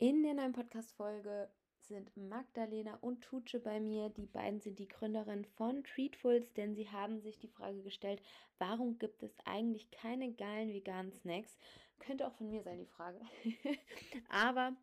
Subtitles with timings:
[0.00, 1.50] In der neuen Podcast-Folge
[1.80, 4.10] sind Magdalena und Tutsche bei mir.
[4.10, 8.22] Die beiden sind die Gründerin von Treatfuls, denn sie haben sich die Frage gestellt,
[8.58, 11.58] warum gibt es eigentlich keine geilen veganen Snacks?
[11.98, 13.20] Könnte auch von mir sein, die Frage.
[14.28, 14.76] Aber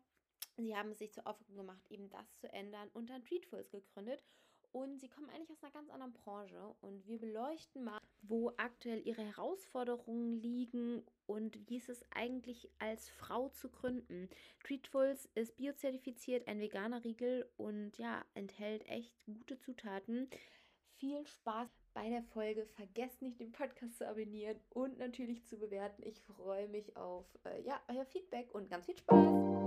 [0.58, 4.22] sie haben es sich zur Aufgabe gemacht, eben das zu ändern und dann Treatfuls gegründet.
[4.76, 6.74] Und sie kommen eigentlich aus einer ganz anderen Branche.
[6.82, 13.08] Und wir beleuchten mal, wo aktuell ihre Herausforderungen liegen und wie ist es eigentlich als
[13.08, 14.28] Frau zu gründen.
[14.62, 20.28] Treatfuls ist biozertifiziert, ein veganer Riegel und ja, enthält echt gute Zutaten.
[20.98, 22.66] Viel Spaß bei der Folge.
[22.66, 26.02] Vergesst nicht, den Podcast zu abonnieren und natürlich zu bewerten.
[26.04, 29.65] Ich freue mich auf äh, ja, euer Feedback und ganz viel Spaß.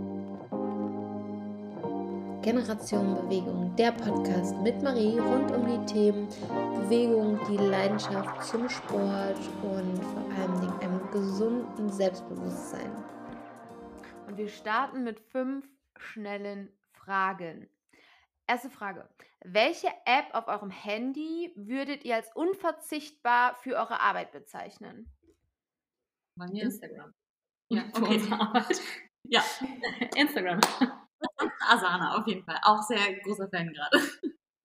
[2.42, 6.28] Generation Bewegung, der Podcast mit Marie rund um die Themen
[6.74, 12.92] Bewegung, die Leidenschaft zum Sport und vor allem einem gesunden Selbstbewusstsein.
[14.26, 17.70] Und wir starten mit fünf schnellen Fragen.
[18.48, 19.10] Erste Frage.
[19.44, 25.12] Welche App auf eurem Handy würdet ihr als unverzichtbar für eure Arbeit bezeichnen?
[26.38, 27.14] Bei mir Instagram.
[27.68, 28.22] Ja, okay.
[29.24, 29.44] Ja,
[30.16, 30.62] Instagram.
[31.70, 32.60] Asana auf jeden Fall.
[32.64, 34.02] Auch sehr großer Fan gerade.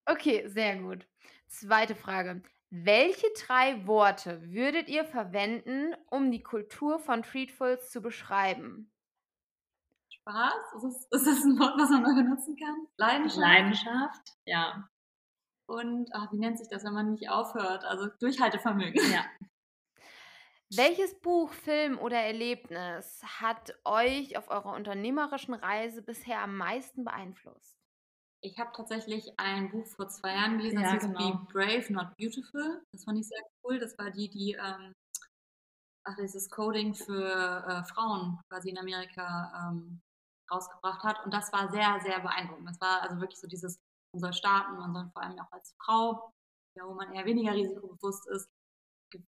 [0.06, 1.06] Okay, sehr gut.
[1.48, 2.42] Zweite Frage.
[2.70, 8.90] Welche drei Worte würdet ihr verwenden, um die Kultur von Treatfuls zu beschreiben?
[10.10, 10.54] Spaß?
[10.76, 12.86] Ist das, ist das ein Wort, was man noch benutzen kann?
[12.96, 13.38] Leidenschaft?
[13.38, 14.88] Leidenschaft, ja.
[15.66, 17.84] Und ach, wie nennt sich das, wenn man nicht aufhört?
[17.84, 19.00] Also Durchhaltevermögen.
[19.12, 19.24] Ja.
[20.70, 27.76] Welches Buch, Film oder Erlebnis hat euch auf eurer unternehmerischen Reise bisher am meisten beeinflusst?
[28.40, 31.32] Ich habe tatsächlich ein Buch vor zwei Jahren gelesen, das ja, hieß genau.
[31.32, 32.82] Be Brave, Not Beautiful.
[32.92, 33.78] Das fand ich sehr cool.
[33.78, 34.92] Das war die, die ähm,
[36.04, 40.00] ach, dieses Coding für äh, Frauen quasi in Amerika ähm,
[40.50, 41.24] rausgebracht hat.
[41.24, 42.68] Und das war sehr, sehr beeindruckend.
[42.68, 43.78] Das war also wirklich so dieses,
[44.12, 46.32] man soll starten, man soll vor allem auch als Frau,
[46.76, 48.48] ja, wo man eher weniger risikobewusst ist,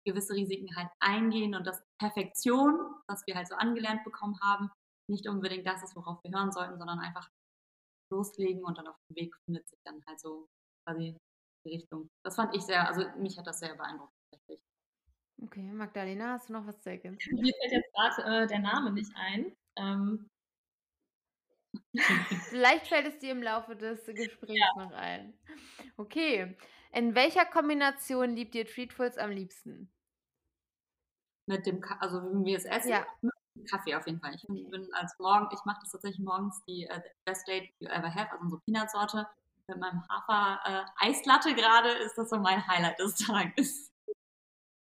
[0.04, 4.70] gewisse Risiken halt eingehen und dass Perfektion, was wir halt so angelernt bekommen haben,
[5.08, 7.28] nicht unbedingt das ist, worauf wir hören sollten, sondern einfach
[8.10, 10.48] loslegen und dann auf dem Weg findet sich dann halt so
[10.84, 11.16] quasi
[11.64, 12.10] die Richtung.
[12.24, 14.60] Das fand ich sehr, also mich hat das sehr beeindruckt tatsächlich.
[15.42, 17.34] Okay, Magdalena, hast du noch was zu ergänzen?
[17.40, 19.56] Mir fällt jetzt gerade äh, der Name nicht ein.
[19.76, 20.28] Ähm.
[22.50, 24.84] Vielleicht fällt es dir im Laufe des Gesprächs ja.
[24.84, 25.34] noch ein.
[25.96, 26.56] Okay,
[26.92, 29.90] in welcher Kombination liebt ihr Treatfuls am liebsten?
[31.46, 33.06] Mit dem, Ka also wenn wir es essen, ja.
[33.20, 34.34] mit dem Kaffee auf jeden Fall.
[34.34, 34.68] Ich okay.
[34.70, 38.30] bin als morgen, ich mache das tatsächlich morgens die uh, Best Date You Ever Have,
[38.30, 39.26] also unsere Peanut-Sorte.
[39.68, 43.92] Mit meinem Hafer-Eislatte äh, gerade ist das so mein Highlight des Tages.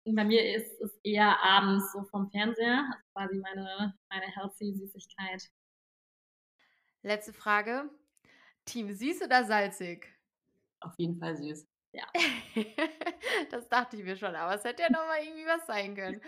[0.05, 5.51] Bei mir ist es eher abends so vom Fernseher, also quasi meine, meine healthy Süßigkeit.
[7.03, 7.91] Letzte Frage.
[8.65, 10.07] Team süß oder salzig?
[10.81, 11.67] Auf jeden Fall süß.
[11.93, 12.05] Ja.
[13.51, 16.21] das dachte ich mir schon, aber es hätte ja noch mal irgendwie was sein können.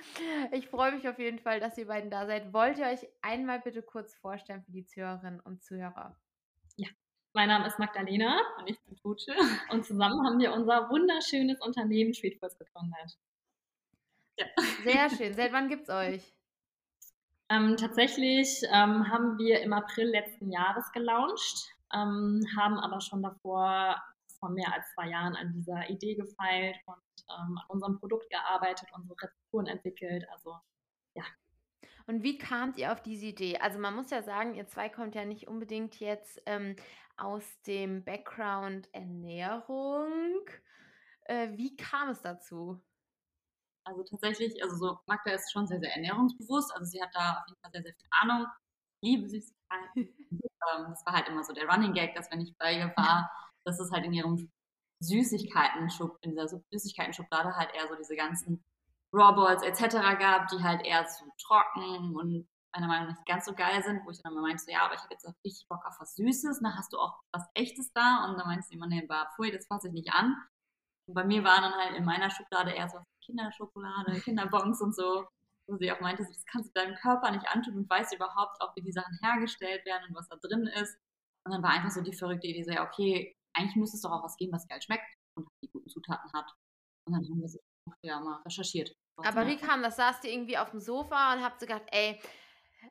[0.53, 2.53] Ich freue mich auf jeden Fall, dass ihr beiden da seid.
[2.53, 6.17] Wollt ihr euch einmal bitte kurz vorstellen für die Zuhörerinnen und Zuhörer?
[6.77, 6.89] Ja,
[7.35, 9.35] mein Name ist Magdalena und ich bin Tutsche.
[9.71, 13.19] Und zusammen haben wir unser wunderschönes Unternehmen Streetfoods gegründet.
[14.39, 14.47] Ja.
[14.83, 15.35] Sehr schön.
[15.35, 16.35] Seit wann gibt es euch?
[17.51, 24.01] Ähm, tatsächlich ähm, haben wir im April letzten Jahres gelauncht, ähm, haben aber schon davor
[24.41, 26.97] vor mehr als zwei Jahren an dieser Idee gefeilt und
[27.29, 30.27] ähm, an unserem Produkt gearbeitet, unsere Rezepturen entwickelt.
[30.33, 30.57] Also
[31.15, 31.25] ja.
[32.07, 33.59] Und wie kamt ihr auf diese Idee?
[33.59, 36.75] Also man muss ja sagen, ihr zwei kommt ja nicht unbedingt jetzt ähm,
[37.17, 40.41] aus dem Background Ernährung.
[41.25, 42.83] Äh, wie kam es dazu?
[43.85, 46.75] Also tatsächlich, also so Magda ist schon sehr, sehr ernährungsbewusst.
[46.75, 48.47] Also sie hat da auf jeden Fall sehr, sehr viel Ahnung.
[49.03, 49.95] Liebe Süßigkeiten.
[50.31, 53.31] ähm, das war halt immer so der Running Gag, dass wenn ich bei ihr war,
[53.65, 54.51] dass es halt in ihrem
[55.01, 58.63] Süßigkeiten-Schub, in dieser Süßigkeiten-Schublade halt eher so diese ganzen
[59.13, 59.97] Raw Balls etc.
[60.19, 64.05] gab, die halt eher zu trocken und meiner Meinung nach nicht ganz so geil sind,
[64.05, 65.97] wo ich dann immer meinte, so, ja, aber ich habe jetzt auch richtig Bock auf
[65.99, 68.27] was Süßes, na, hast du auch was Echtes da?
[68.27, 70.37] Und dann meinte sie immer, nee, war, pfui, das fasse ich nicht an.
[71.07, 75.27] Und bei mir waren dann halt in meiner Schublade eher so Kinderschokolade, Kinderbons und so,
[75.67, 78.75] wo sie auch meinte, das kannst du deinem Körper nicht antun und weißt überhaupt auch,
[78.77, 80.97] wie die Sachen hergestellt werden und was da drin ist.
[81.45, 84.13] Und dann war einfach so die verrückte Idee, so, ja, okay, eigentlich müsste es doch
[84.13, 85.05] auch was geben, was geil schmeckt
[85.35, 86.51] und die guten Zutaten hat.
[87.07, 87.59] Und dann haben wir so
[88.03, 88.95] ja mal recherchiert.
[89.17, 89.97] Aber wie kam das?
[89.97, 92.21] Saßt ihr irgendwie auf dem Sofa und habt so gedacht, ey,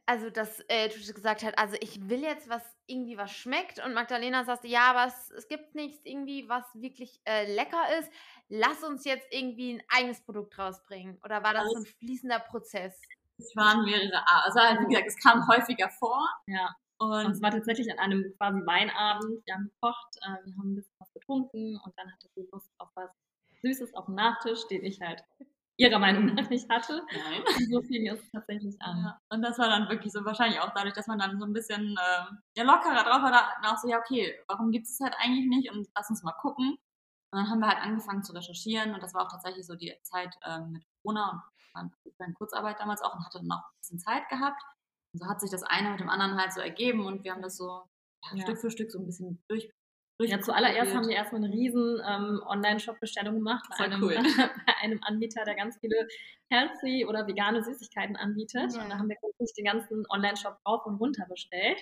[0.05, 3.93] also dass äh, Tusche gesagt hat, also ich will jetzt was irgendwie was schmeckt und
[3.93, 8.11] Magdalena sagte, ja, aber es, es gibt nichts irgendwie, was wirklich äh, lecker ist.
[8.49, 11.19] Lass uns jetzt irgendwie ein eigenes Produkt rausbringen.
[11.23, 12.99] Oder war das also, so ein fließender Prozess?
[13.37, 16.27] Es waren mehrere, also wie gesagt, es kam häufiger vor.
[16.47, 16.75] Ja.
[16.99, 19.45] Und, es war tatsächlich an einem quasi Weinabend.
[19.45, 22.69] Wir haben gekocht, äh, wir haben ein bisschen was getrunken und dann hatte sie Lust
[22.77, 23.09] auf was
[23.61, 25.23] Süßes auf dem Nachtisch, den ich halt
[25.77, 27.01] ihrer Meinung nach nicht hatte.
[27.11, 27.41] Nein.
[27.41, 28.97] Und so fing es tatsächlich an.
[28.97, 29.21] Ja.
[29.29, 31.95] Und das war dann wirklich so wahrscheinlich auch dadurch, dass man dann so ein bisschen
[31.97, 32.25] äh,
[32.57, 35.71] ja, lockerer drauf war, dann auch so, ja, okay, warum gibt es halt eigentlich nicht
[35.71, 36.77] und lass uns mal gucken.
[37.31, 39.95] Und dann haben wir halt angefangen zu recherchieren und das war auch tatsächlich so die
[40.03, 41.41] Zeit ähm, mit Corona und
[41.73, 44.61] man war in Kurzarbeit damals auch und hatte dann auch ein bisschen Zeit gehabt.
[45.13, 47.41] Und so hat sich das eine mit dem anderen halt so ergeben und wir haben
[47.41, 47.83] das so
[48.33, 48.41] ja.
[48.41, 49.71] Stück für Stück so ein bisschen durch.
[50.21, 54.15] Ja, zuallererst haben wir erstmal eine riesen ähm, Online-Shop-Bestellung gemacht bei einem, cool.
[54.65, 55.95] bei einem, Anbieter, der ganz viele
[56.51, 58.73] healthy oder vegane Süßigkeiten anbietet.
[58.73, 58.83] Ja.
[58.83, 61.81] Und da haben wir wirklich den ganzen Online-Shop rauf und runter bestellt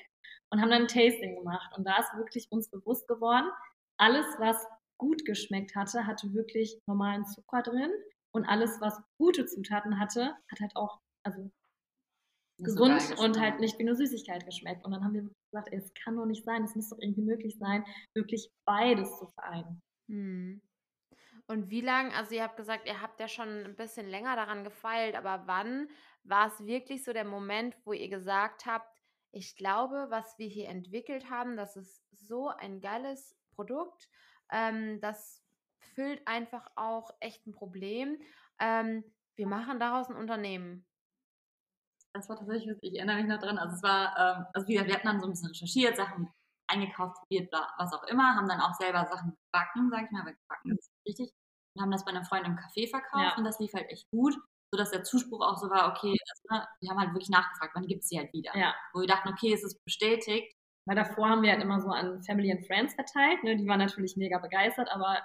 [0.51, 1.75] und haben dann ein Tasting gemacht.
[1.75, 3.49] Und da ist wirklich uns bewusst geworden,
[3.97, 4.67] alles, was
[4.99, 7.91] gut geschmeckt hatte, hatte wirklich normalen Zucker drin.
[8.31, 11.49] Und alles, was gute Zutaten hatte, hat halt auch, also
[12.57, 14.85] gesund und halt nicht wie eine Süßigkeit geschmeckt.
[14.85, 17.21] Und dann haben wir gesagt, ey, es kann doch nicht sein, es muss doch irgendwie
[17.21, 19.81] möglich sein, wirklich beides zu vereinen.
[20.09, 20.61] Hm.
[21.47, 24.63] Und wie lange, also ihr habt gesagt, ihr habt ja schon ein bisschen länger daran
[24.63, 25.87] gefeilt, aber wann
[26.23, 28.93] war es wirklich so der Moment, wo ihr gesagt habt,
[29.31, 34.09] ich glaube, was wir hier entwickelt haben, das ist so ein geiles Produkt,
[34.51, 35.43] ähm, das
[35.93, 38.19] füllt einfach auch echt ein Problem.
[38.59, 39.03] Ähm,
[39.35, 40.86] wir machen daraus ein Unternehmen
[42.17, 44.89] das war tatsächlich, ich erinnere mich noch dran, also es war, ähm, also wie gesagt,
[44.89, 46.29] wir hatten dann so ein bisschen recherchiert, Sachen
[46.69, 50.35] eingekauft, probiert, was auch immer, haben dann auch selber Sachen gebacken, sag ich mal, weil
[50.35, 51.31] gebacken ist richtig,
[51.75, 53.37] und haben das bei einem Freund im Café verkauft ja.
[53.37, 54.35] und das lief halt echt gut,
[54.73, 57.87] sodass der Zuspruch auch so war, okay, das, ne, wir haben halt wirklich nachgefragt, wann
[57.87, 58.55] gibt es sie halt wieder.
[58.57, 58.75] Ja.
[58.93, 60.53] Wo wir dachten, okay, es ist bestätigt.
[60.85, 63.57] Weil davor haben wir halt immer so an Family and Friends verteilt, ne?
[63.57, 65.21] die waren natürlich mega begeistert, aber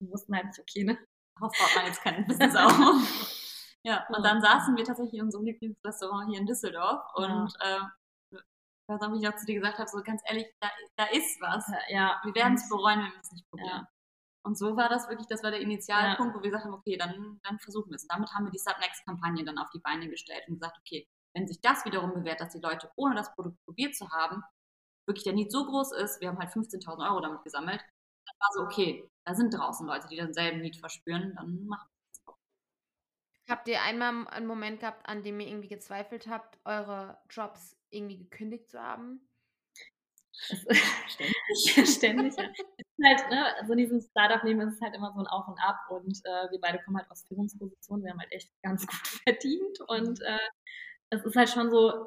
[0.00, 0.98] die wussten halt nicht, okay, ne?
[1.36, 3.36] Darauf baut man jetzt kein Business auf.
[3.84, 7.76] Ja, und dann saßen wir tatsächlich in unserem Lieblingsrestaurant hier in Düsseldorf und ja.
[7.76, 7.80] äh,
[8.32, 11.04] ich weiß auch, wie ich auch zu dir gesagt habe, so ganz ehrlich, da, da
[11.04, 11.64] ist was.
[11.88, 12.20] Ja.
[12.24, 13.68] Wir werden es bereuen, wenn wir es nicht probieren.
[13.70, 13.88] Ja.
[14.42, 17.38] Und so war das wirklich, das war der Initialpunkt, wo wir gesagt haben, okay, dann,
[17.44, 18.06] dann versuchen wir es.
[18.08, 21.60] Damit haben wir die Subnext-Kampagne dann auf die Beine gestellt und gesagt, okay, wenn sich
[21.60, 24.42] das wiederum bewährt, dass die Leute ohne das Produkt probiert zu haben,
[25.06, 28.48] wirklich der Need so groß ist, wir haben halt 15.000 Euro damit gesammelt, dann war
[28.54, 31.99] so, okay, da sind draußen Leute, die denselben Need verspüren, dann machen wir
[33.50, 38.16] Habt ihr einmal einen Moment gehabt, an dem ihr irgendwie gezweifelt habt, eure Jobs irgendwie
[38.16, 39.28] gekündigt zu haben?
[41.08, 41.34] ständig.
[41.96, 42.44] ständig, ja.
[43.04, 45.78] halt, ne, also in diesem Startup-Leben ist es halt immer so ein Auf und Ab
[45.90, 49.80] und äh, wir beide kommen halt aus Führungspositionen, wir haben halt echt ganz gut verdient
[49.88, 50.48] und äh,
[51.10, 52.06] es ist halt schon so,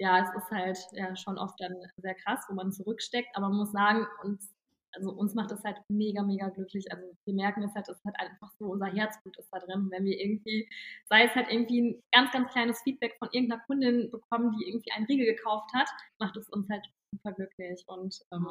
[0.00, 3.58] ja, es ist halt ja schon oft dann sehr krass, wo man zurücksteckt, aber man
[3.58, 4.50] muss sagen, uns
[4.94, 6.90] also uns macht das halt mega, mega glücklich.
[6.90, 9.82] Also wir merken es halt, es ist halt einfach so, unser Herzblut ist da drin.
[9.82, 10.68] Und wenn wir irgendwie,
[11.08, 14.92] sei es halt irgendwie ein ganz, ganz kleines Feedback von irgendeiner Kundin bekommen, die irgendwie
[14.92, 15.88] einen Riegel gekauft hat,
[16.18, 17.84] macht es uns halt super glücklich.
[17.86, 18.48] Und ähm,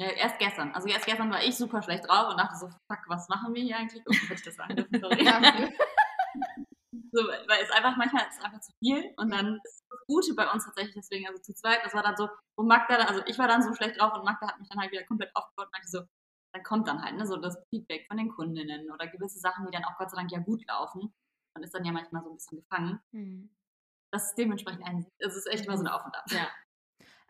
[0.00, 0.72] ja, erst gestern.
[0.72, 3.62] Also erst gestern war ich super schlecht drauf und dachte so, fuck, was machen wir
[3.62, 4.02] hier eigentlich?
[4.06, 5.24] Oh, ich das sagen dürfen, sorry.
[7.12, 10.34] So, weil es einfach manchmal ist es einfach zu viel und dann ist das Gute
[10.34, 13.38] bei uns tatsächlich deswegen, also zu zweit, das war dann so, wo Magda, also ich
[13.38, 15.72] war dann so schlecht drauf und Magda hat mich dann halt wieder komplett aufgebaut und
[15.72, 16.02] meinte so,
[16.52, 19.72] dann kommt dann halt ne, so das Feedback von den Kundinnen oder gewisse Sachen, die
[19.72, 21.12] dann auch Gott sei Dank ja gut laufen.
[21.54, 23.00] Man ist dann ja manchmal so ein bisschen gefangen.
[23.12, 23.50] Mhm.
[24.10, 26.24] Das ist dementsprechend ein, es ist echt immer so eine Auf und Ab.
[26.28, 26.48] Ja.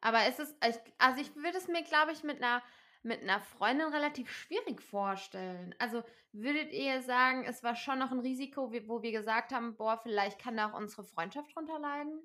[0.01, 0.57] Aber es ist,
[0.99, 2.63] also ich würde es mir, glaube ich, mit einer
[3.03, 5.75] mit einer Freundin relativ schwierig vorstellen.
[5.79, 6.03] Also
[6.33, 10.39] würdet ihr sagen, es war schon noch ein Risiko, wo wir gesagt haben, boah, vielleicht
[10.39, 12.21] kann da auch unsere Freundschaft drunter leiden?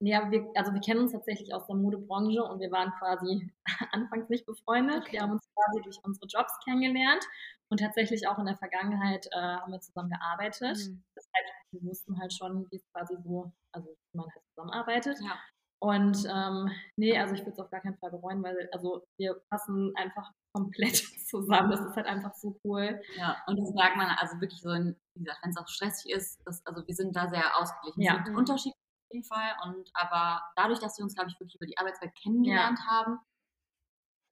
[0.00, 3.50] Ja, wir, also wir kennen uns tatsächlich aus der Modebranche und wir waren quasi
[3.92, 5.02] anfangs nicht befreundet.
[5.02, 5.12] Okay.
[5.12, 7.24] Wir haben uns quasi durch unsere Jobs kennengelernt
[7.68, 10.76] und tatsächlich auch in der Vergangenheit äh, haben wir zusammen gearbeitet.
[10.76, 11.04] Mhm.
[11.14, 15.18] Das heißt, wir wussten halt schon, wie es quasi so, also wie man halt zusammenarbeitet.
[15.22, 15.38] Ja.
[15.84, 19.34] Und ähm, nee, also ich würde es auf gar keinen Fall bereuen, weil also wir
[19.50, 20.96] passen einfach komplett
[21.28, 21.70] zusammen.
[21.70, 23.02] Das ist halt einfach so cool.
[23.18, 26.10] Ja, und das merkt man also wirklich so, in, wie gesagt, wenn es auch stressig
[26.10, 28.00] ist, das, also wir sind da sehr ausgeglichen.
[28.00, 28.16] Ja.
[28.16, 29.56] Es sind Unterschiede auf jeden Fall.
[29.66, 32.86] Und aber dadurch, dass wir uns, glaube ich, wirklich über die Arbeitswelt kennengelernt ja.
[32.86, 33.18] haben,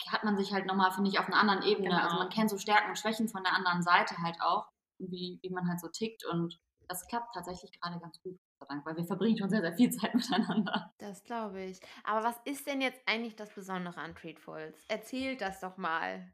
[0.08, 1.90] hat man sich halt nochmal, finde ich, auf einer anderen Ebene.
[1.90, 2.02] Genau.
[2.02, 5.50] Also man kennt so Stärken und Schwächen von der anderen Seite halt auch, wie, wie
[5.50, 6.24] man halt so tickt.
[6.24, 8.38] Und das klappt tatsächlich gerade ganz gut.
[8.66, 10.92] Dank, weil wir verbringen schon sehr, sehr viel Zeit miteinander.
[10.98, 11.80] Das glaube ich.
[12.04, 14.84] Aber was ist denn jetzt eigentlich das Besondere an Treatfuls?
[14.88, 16.32] Erzählt das doch mal.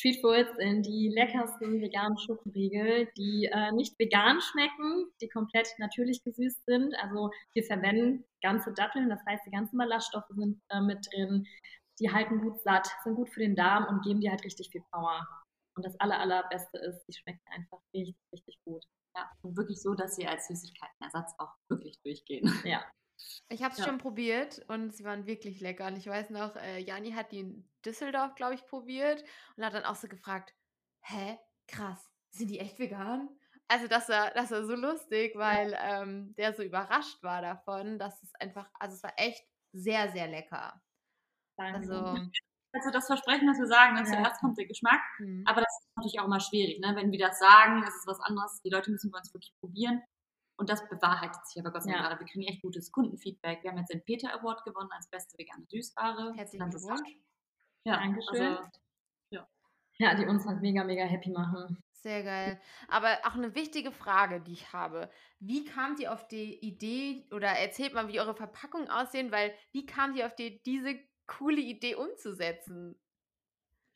[0.00, 6.64] Treatfuls sind die leckersten veganen Schokoriegel, die äh, nicht vegan schmecken, die komplett natürlich gesüßt
[6.66, 6.94] sind.
[7.02, 11.46] Also wir verwenden ganze Datteln, das heißt, die ganzen Ballaststoffe sind äh, mit drin.
[11.98, 14.82] Die halten gut satt, sind gut für den Darm und geben dir halt richtig viel
[14.90, 15.26] Power.
[15.76, 18.84] Und das aller, allerbeste ist, die schmecken einfach richtig, richtig gut.
[19.16, 22.44] Ja, wirklich so, dass sie als Süßigkeitenersatz auch wirklich durchgehen.
[22.64, 22.84] Ja.
[23.50, 23.84] Ich habe es ja.
[23.84, 25.86] schon probiert und sie waren wirklich lecker.
[25.86, 29.22] Und ich weiß noch, äh, Jani hat die in Düsseldorf, glaube ich, probiert
[29.56, 30.54] und hat dann auch so gefragt,
[31.02, 33.28] hä, krass, sind die echt vegan?
[33.68, 38.22] Also das war, das war so lustig, weil ähm, der so überrascht war davon, dass
[38.22, 40.82] es einfach, also es war echt sehr, sehr lecker.
[41.56, 41.78] Danke.
[41.78, 42.30] Also,
[42.72, 44.16] also das Versprechen, was wir sagen, dass ja.
[44.16, 45.44] zuerst kommt der Geschmack, mhm.
[45.46, 46.94] aber das ist natürlich auch mal schwierig, ne?
[46.94, 50.02] wenn wir das sagen, ist es was anderes, die Leute müssen bei uns wirklich probieren
[50.60, 52.08] und das bewahrheitet sich aber Gott sei Dank ja.
[52.08, 52.20] gerade.
[52.20, 53.62] Wir kriegen echt gutes Kundenfeedback.
[53.62, 56.34] Wir haben jetzt den Peter Award gewonnen als beste vegane Süßware.
[56.36, 57.16] Herzlichen Glückwunsch.
[57.84, 58.56] Ja, Dankeschön.
[58.58, 58.70] Also,
[59.30, 59.48] ja.
[59.96, 61.82] ja, die uns halt mega, mega happy machen.
[61.94, 62.60] Sehr geil.
[62.88, 65.10] Aber auch eine wichtige Frage, die ich habe.
[65.38, 69.86] Wie kamt ihr auf die Idee oder erzählt mal, wie eure Verpackungen aussehen, weil wie
[69.86, 70.94] kamt ihr auf die, diese
[71.38, 72.98] coole Idee umzusetzen?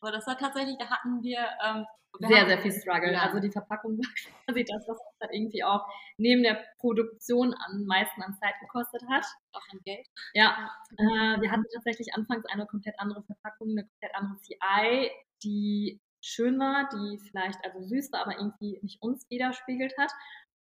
[0.01, 1.87] Aber das war tatsächlich, da hatten wir ähm,
[2.21, 3.13] sehr, sehr viel Struggle.
[3.13, 3.23] Ja.
[3.23, 4.07] Also die Verpackung war
[4.47, 5.85] quasi das, was uns halt irgendwie auch
[6.17, 9.25] neben der Produktion am meisten an Zeit gekostet hat.
[9.53, 10.07] Auch an Geld.
[10.35, 10.71] Ja.
[10.97, 15.11] Äh, wir hatten tatsächlich anfangs eine komplett andere Verpackung, eine komplett andere CI,
[15.43, 20.13] die schön war, die vielleicht also süß war, aber irgendwie nicht uns widerspiegelt hat.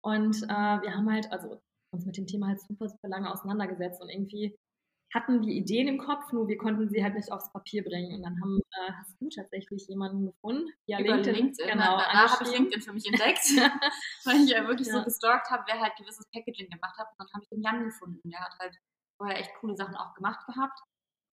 [0.02, 4.00] Und äh, wir haben halt also uns mit dem Thema halt super, super lange auseinandergesetzt
[4.02, 4.56] und irgendwie
[5.14, 8.16] hatten wir Ideen im Kopf, nur wir konnten sie halt nicht aufs Papier bringen.
[8.16, 10.68] Und dann haben, äh, hast du tatsächlich jemanden gefunden?
[10.86, 11.34] Ja, Über LinkedIn.
[11.34, 11.70] LinkedIn.
[11.70, 13.44] Genau, da habe ich LinkedIn für mich entdeckt,
[14.24, 14.98] weil ich ja wirklich ja.
[14.98, 17.08] so gestalkt habe, wer halt gewisses Packaging gemacht hat.
[17.10, 18.28] Und dann habe ich den Jan gefunden.
[18.30, 18.76] Der hat halt
[19.16, 20.78] vorher echt coole Sachen auch gemacht gehabt.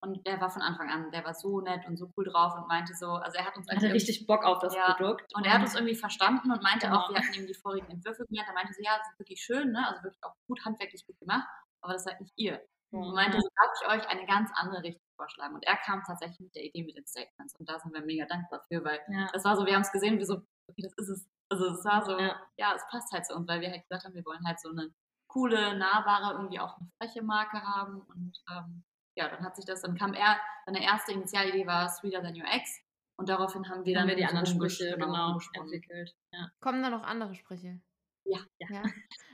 [0.04, 2.68] Und der war von Anfang an, der war so nett und so cool drauf und
[2.68, 5.34] meinte so, also er hat uns hatte richtig Bock auf das ja, Produkt.
[5.34, 7.00] Und er hat uns irgendwie verstanden und meinte genau.
[7.00, 9.42] auch, wir hatten ihm die vorigen Entwürfe gelernt, er meinte so, ja, das ist wirklich
[9.42, 9.88] schön, ne?
[9.88, 11.48] also wirklich auch gut handwerklich gut gemacht,
[11.80, 12.62] aber das ist halt nicht ihr.
[12.94, 13.16] Und mhm.
[13.16, 15.56] meinte, so darf ich euch eine ganz andere Richtung vorschlagen.
[15.56, 17.56] Und er kam tatsächlich mit der Idee mit den Statements.
[17.60, 19.28] Und da sind wir mega dankbar für, weil ja.
[19.34, 20.36] das war so, wir haben es gesehen, wie so,
[20.68, 21.28] okay, das ist es.
[21.50, 22.40] Also es war so, ja.
[22.58, 22.74] ja.
[22.76, 24.94] es passt halt zu uns, weil wir halt gesagt haben, wir wollen halt so eine
[25.28, 28.02] coole, nahbare, irgendwie auch eine freche Marke haben.
[28.02, 28.84] Und ähm,
[29.16, 32.48] ja, dann hat sich das, dann kam er, seine erste Initialidee war Sweeter Than Your
[32.48, 32.80] Ex.
[33.16, 36.16] Und daraufhin haben wir dann, haben wir die anderen Sprüche genau, entwickelt.
[36.32, 36.50] Ja.
[36.60, 37.80] Kommen da noch andere Sprüche?
[38.26, 38.40] Ja.
[38.58, 38.84] ja.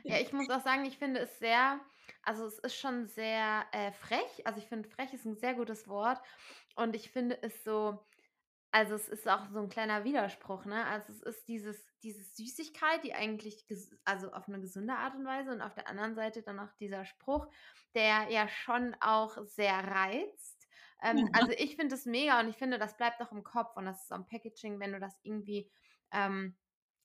[0.03, 1.79] Ja, ich muss auch sagen, ich finde es sehr,
[2.23, 4.45] also es ist schon sehr äh, frech.
[4.45, 6.19] Also ich finde, frech ist ein sehr gutes Wort.
[6.75, 7.99] Und ich finde es so,
[8.71, 10.85] also es ist auch so ein kleiner Widerspruch, ne?
[10.85, 13.65] Also es ist dieses, diese Süßigkeit, die eigentlich,
[14.05, 17.03] also auf eine gesunde Art und Weise und auf der anderen Seite dann auch dieser
[17.05, 17.47] Spruch,
[17.95, 20.67] der ja schon auch sehr reizt.
[21.01, 21.25] Ähm, ja.
[21.33, 24.03] Also ich finde es mega und ich finde, das bleibt auch im Kopf und das
[24.03, 25.71] ist am Packaging, wenn du das irgendwie
[26.11, 26.55] ähm,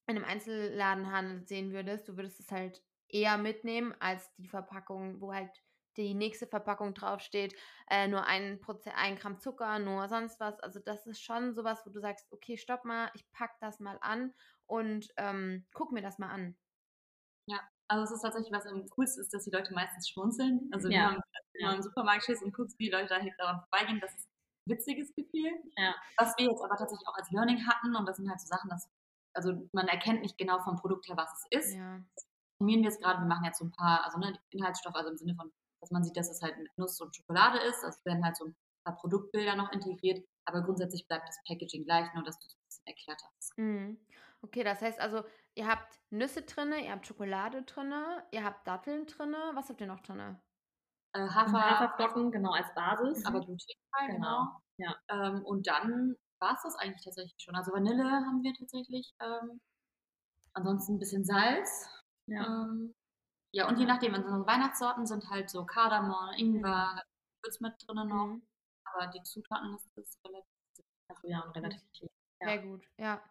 [0.06, 5.32] in einem Einzelladenhandel sehen würdest, du würdest es halt eher mitnehmen als die Verpackung, wo
[5.32, 5.50] halt
[5.96, 7.54] die nächste Verpackung draufsteht,
[7.88, 10.58] äh, nur ein, Prozent, ein Gramm Zucker, nur sonst was.
[10.61, 13.99] Also das ist schon sowas, wo du sagst, okay, stopp mal, ich pack das mal
[14.00, 14.34] an
[14.66, 16.56] und ähm, guck mir das mal an.
[17.46, 20.68] Ja, also es ist tatsächlich, was am coolsten ist, dass die Leute meistens schmunzeln.
[20.73, 21.11] Also ja.
[21.11, 21.23] wenn man
[21.54, 21.73] ja.
[21.75, 24.26] im Supermarkt stehst und guckst, wie die Leute da daran vorbeigehen, das ist
[24.66, 25.52] ein witziges Gefühl.
[25.76, 25.94] Ja.
[26.16, 28.70] Was wir jetzt aber tatsächlich auch als Learning hatten, und das sind halt so Sachen,
[28.70, 28.88] dass
[29.34, 31.75] also man erkennt nicht genau vom Produkt her, was es ist.
[31.75, 32.00] Ja.
[32.54, 35.16] Optimieren wir jetzt gerade, wir machen jetzt so ein paar, also ne, Inhaltsstoffe, also im
[35.16, 37.84] Sinne von, dass man sieht, dass es halt mit Nuss und Schokolade ist.
[37.84, 42.12] Also werden halt so ein paar Produktbilder noch integriert, aber grundsätzlich bleibt das Packaging gleich,
[42.14, 43.58] nur dass du es ein bisschen erklärt hast.
[43.58, 43.99] Mhm.
[44.42, 49.06] Okay, das heißt also, ihr habt Nüsse drinne, ihr habt Schokolade drinne, ihr habt Datteln
[49.06, 49.38] drinne.
[49.54, 50.40] Was habt ihr noch drinne?
[51.14, 53.25] Äh, Hafer, Haferflocken, genau, als Basis.
[53.25, 54.61] Aber glutenfrei, genau.
[54.76, 54.90] genau.
[54.90, 54.96] Ja.
[55.08, 57.54] Ähm, und dann war es das eigentlich tatsächlich schon.
[57.56, 59.14] Also Vanille haben wir tatsächlich.
[59.20, 59.61] Ähm,
[60.52, 61.88] ansonsten ein bisschen Salz.
[62.26, 62.64] Ja.
[62.64, 62.95] Ähm,
[63.52, 67.02] ja, und je nachdem, also Weihnachtssorten sind halt so Kardamom, Ingwer,
[67.43, 68.26] Gewürz mit drin noch.
[68.26, 68.43] Mhm.
[68.85, 70.50] Aber die Zutaten ist, relativ,
[71.09, 72.09] also ja, relativ viel.
[72.40, 72.49] Ja.
[72.49, 73.23] Sehr gut, ja.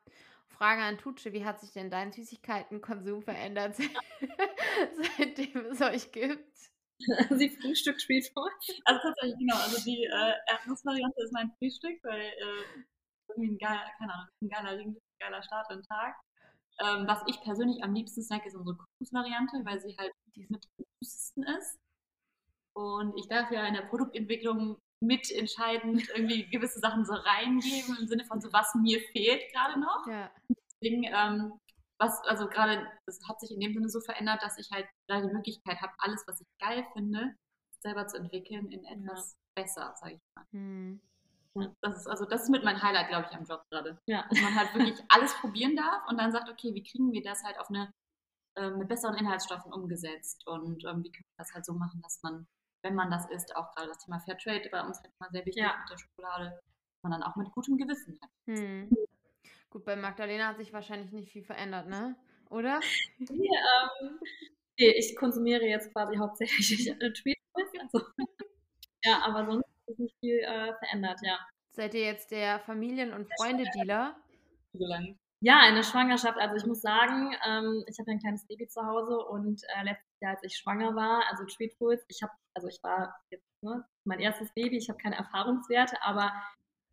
[0.48, 3.76] Frage an Tutsche, wie hat sich denn dein Süßigkeitenkonsum verändert,
[5.18, 6.72] seitdem es euch gibt?
[7.32, 8.50] Sie Frühstück spielt vor.
[8.86, 9.58] Also tatsächlich, genau.
[9.58, 12.84] Also die äh, Erdnussvariante ist mein Frühstück, weil äh,
[13.28, 16.16] irgendwie ein geiler, keine Ahnung, ein geiler, ein geiler Start den Tag.
[16.84, 20.66] Ähm, was ich persönlich am liebsten snack, ist unsere Kokosvariante, weil sie halt die mit
[20.78, 21.80] am süßesten ist.
[22.76, 28.26] Und ich darf ja in der Produktentwicklung mitentscheidend irgendwie gewisse Sachen so reingeben, im Sinne
[28.26, 30.08] von so, was mir fehlt gerade noch.
[30.08, 30.32] Ja.
[30.82, 31.54] Deswegen, ähm,
[32.00, 35.22] was, also gerade, das hat sich in dem Sinne so verändert, dass ich halt da
[35.22, 37.34] die Möglichkeit habe, alles, was ich geil finde,
[37.80, 39.64] selber zu entwickeln in etwas ja.
[39.64, 40.46] besser, sage ich mal.
[40.52, 41.02] Hm.
[41.82, 44.00] Das ist also das ist mit mein Highlight, glaube ich, am Job gerade.
[44.08, 44.26] Ja.
[44.30, 47.44] Dass man halt wirklich alles probieren darf und dann sagt, okay, wie kriegen wir das
[47.44, 47.94] halt auf eine
[48.56, 52.22] äh, mit besseren Inhaltsstoffen umgesetzt und ähm, wie können wir das halt so machen, dass
[52.22, 52.48] man,
[52.84, 55.64] wenn man das isst, auch gerade das Thema Fairtrade bei uns halt immer sehr wichtig
[55.64, 55.76] ja.
[55.80, 56.60] mit der Schokolade,
[57.02, 58.30] man dann auch mit gutem Gewissen hat.
[58.46, 58.96] Hm.
[59.72, 62.16] Gut, bei Magdalena hat sich wahrscheinlich nicht viel verändert, ne?
[62.50, 62.80] Oder?
[63.18, 64.20] Nee, ähm,
[64.78, 67.42] nee ich konsumiere jetzt quasi hauptsächlich Tweets
[69.04, 71.40] Ja, aber sonst ist nicht viel äh, verändert, ja.
[71.72, 74.16] Seid ihr jetzt der Familien- und Freunde-Dealer?
[75.40, 76.38] Ja, in der Schwangerschaft.
[76.38, 80.20] Also ich muss sagen, ähm, ich habe ein kleines Baby zu Hause und äh, letztes
[80.22, 83.84] Jahr, als ich schwanger war, also Treat Foods, ich habe, also ich war jetzt ne,
[84.06, 86.32] mein erstes Baby, ich habe keine Erfahrungswerte, aber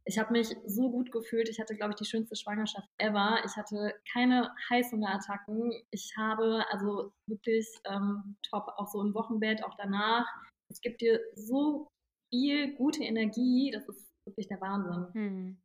[0.04, 1.48] ich habe mich so gut gefühlt.
[1.48, 3.38] Ich hatte, glaube ich, die schönste Schwangerschaft ever.
[3.44, 5.72] Ich hatte keine Heißhungerattacken.
[5.90, 10.26] Ich habe also wirklich ähm, top, auch so im Wochenbett, auch danach.
[10.68, 11.88] Es gibt dir so
[12.30, 13.70] viel gute Energie.
[13.72, 15.08] Das ist wirklich der Wahnsinn.
[15.14, 15.62] Hm.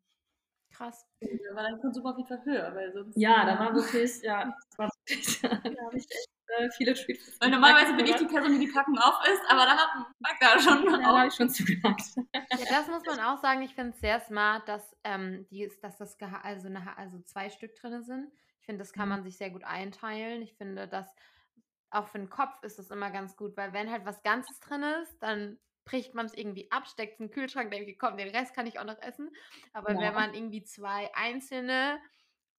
[0.71, 1.07] Krass.
[1.21, 3.15] Da war dein Konsum auf jeden Fall höher, weil sonst.
[3.15, 7.39] Ja, da war wirklich, ja, das war wirklich, da habe ich echt äh, viele Tweets.
[7.39, 10.59] Weil normalerweise bin ich die Person, die die Packung auf ist, aber da hat Magda
[10.59, 12.01] schon Ja, da habe ich schon zugesagt.
[12.33, 13.61] Ja, das muss man auch sagen.
[13.61, 17.49] Ich finde es sehr smart, dass, ähm, die, dass das Geha also, eine, also zwei
[17.49, 18.31] Stück drin sind.
[18.59, 19.15] Ich finde, das kann Mhm.
[19.15, 20.41] man sich sehr gut einteilen.
[20.41, 21.07] Ich finde, dass
[21.89, 24.83] auch für den Kopf ist das immer ganz gut, weil wenn halt was Ganzes drin
[24.83, 28.29] ist, dann bricht man es irgendwie ab, steckt es in den Kühlschrank, denkt, komm, den
[28.35, 29.31] Rest kann ich auch noch essen.
[29.73, 30.01] Aber Ja.
[30.01, 31.99] wenn man irgendwie zwei einzelne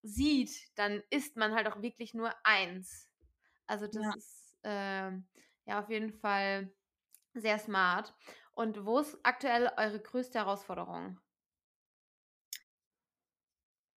[0.03, 3.11] sieht, dann isst man halt auch wirklich nur eins.
[3.67, 4.15] Also das Ja.
[4.15, 5.29] ist ähm,
[5.67, 6.75] ja auf jeden Fall
[7.35, 8.15] sehr smart.
[8.53, 11.21] Und wo ist aktuell eure größte Herausforderung?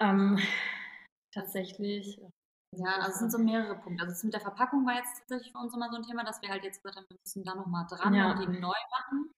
[0.01, 0.37] Ähm,
[1.31, 2.19] tatsächlich.
[2.75, 4.03] Ja, also es sind so mehrere Punkte.
[4.03, 6.41] Also das mit der Verpackung war jetzt tatsächlich für uns immer so ein Thema, dass
[6.41, 8.31] wir halt jetzt gesagt haben, wir müssen da nochmal dran Ja.
[8.31, 9.31] und die neu machen.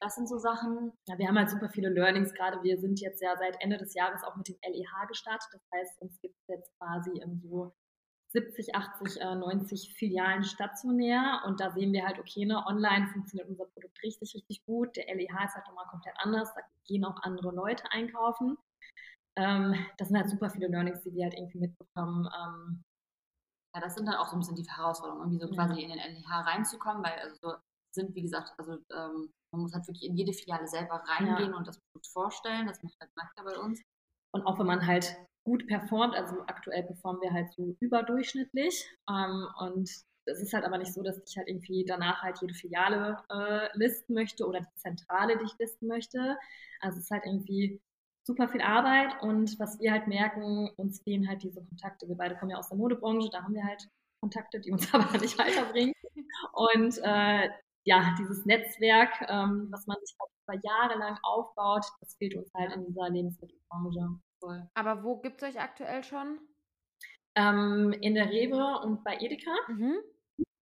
[0.00, 0.92] Das sind so Sachen.
[1.06, 2.34] Ja, wir haben halt super viele Learnings.
[2.34, 5.48] Gerade wir sind jetzt ja seit Ende des Jahres auch mit dem LEH gestartet.
[5.52, 7.72] Das heißt, uns gibt es jetzt quasi in so
[8.32, 11.42] 70, 80, äh, 90 Filialen stationär.
[11.46, 14.96] Und da sehen wir halt, okay, ne, online funktioniert unser Produkt richtig, richtig gut.
[14.96, 16.52] Der LEH ist halt nochmal komplett anders.
[16.54, 18.58] Da gehen auch andere Leute einkaufen.
[19.36, 22.26] Ähm, das sind halt super viele Learnings, die wir halt irgendwie mitbekommen.
[22.26, 22.84] Ähm,
[23.74, 25.64] Ja, das sind dann auch so ein bisschen die Herausforderungen, irgendwie so Ja.
[25.66, 27.54] quasi in den LEH reinzukommen, weil also so
[27.94, 31.66] sind, wie gesagt, also ähm, man muss halt wirklich in jede Filiale selber reingehen und
[31.66, 32.66] das Produkt vorstellen.
[32.66, 33.82] Das macht halt Magda bei uns.
[34.32, 38.88] Und auch wenn man halt gut performt, also aktuell performen wir halt so überdurchschnittlich.
[39.08, 39.90] Ähm, und
[40.26, 43.68] es ist halt aber nicht so, dass ich halt irgendwie danach halt jede Filiale äh,
[43.74, 46.36] listen möchte oder die Zentrale, die ich listen möchte.
[46.80, 47.80] Also es ist halt irgendwie
[48.24, 52.08] super viel Arbeit und was wir halt merken, uns fehlen halt diese Kontakte.
[52.08, 53.86] Wir beide kommen ja aus der Modebranche, da haben wir halt
[54.20, 55.94] Kontakte, die uns aber nicht weiterbringen.
[56.52, 57.50] Und äh,
[57.84, 62.52] ja, dieses Netzwerk, ähm, was man sich auch über Jahre lang aufbaut, das fehlt uns
[62.54, 64.08] halt in dieser Lebensmittelbranche.
[64.40, 64.68] Voll.
[64.74, 66.38] Aber wo gibt es euch aktuell schon?
[67.34, 69.52] Ähm, in der Rewe und bei Edeka.
[69.68, 69.98] Mhm.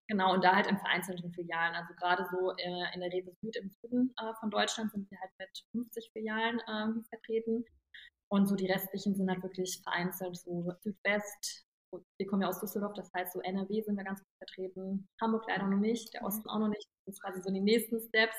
[0.07, 1.75] Genau, und da halt in vereinzelten Filialen.
[1.75, 5.19] Also gerade so äh, in der Rewe Süd im Süden äh, von Deutschland sind wir
[5.19, 7.65] halt mit 50 Filialen ähm, vertreten.
[8.29, 11.65] Und so die restlichen sind halt wirklich vereinzelt, so Südwest.
[12.17, 15.07] Wir kommen ja aus Düsseldorf, das heißt so NRW sind wir ganz gut vertreten.
[15.21, 16.87] Hamburg leider noch nicht, der Osten auch noch nicht.
[17.05, 18.35] Das sind quasi so die nächsten Steps.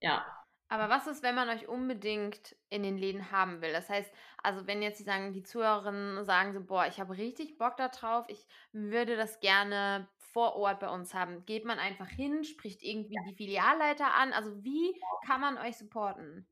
[0.00, 0.24] Ja,
[0.68, 3.72] Aber was ist, wenn man euch unbedingt in den Läden haben will?
[3.72, 7.56] Das heißt, also wenn jetzt die sagen, die Zuhörerinnen sagen so, boah, ich habe richtig
[7.58, 11.46] Bock da drauf, ich würde das gerne vor Ort bei uns haben.
[11.46, 14.34] Geht man einfach hin, spricht irgendwie die Filialleiter an?
[14.34, 14.92] Also wie
[15.26, 16.46] kann man euch supporten?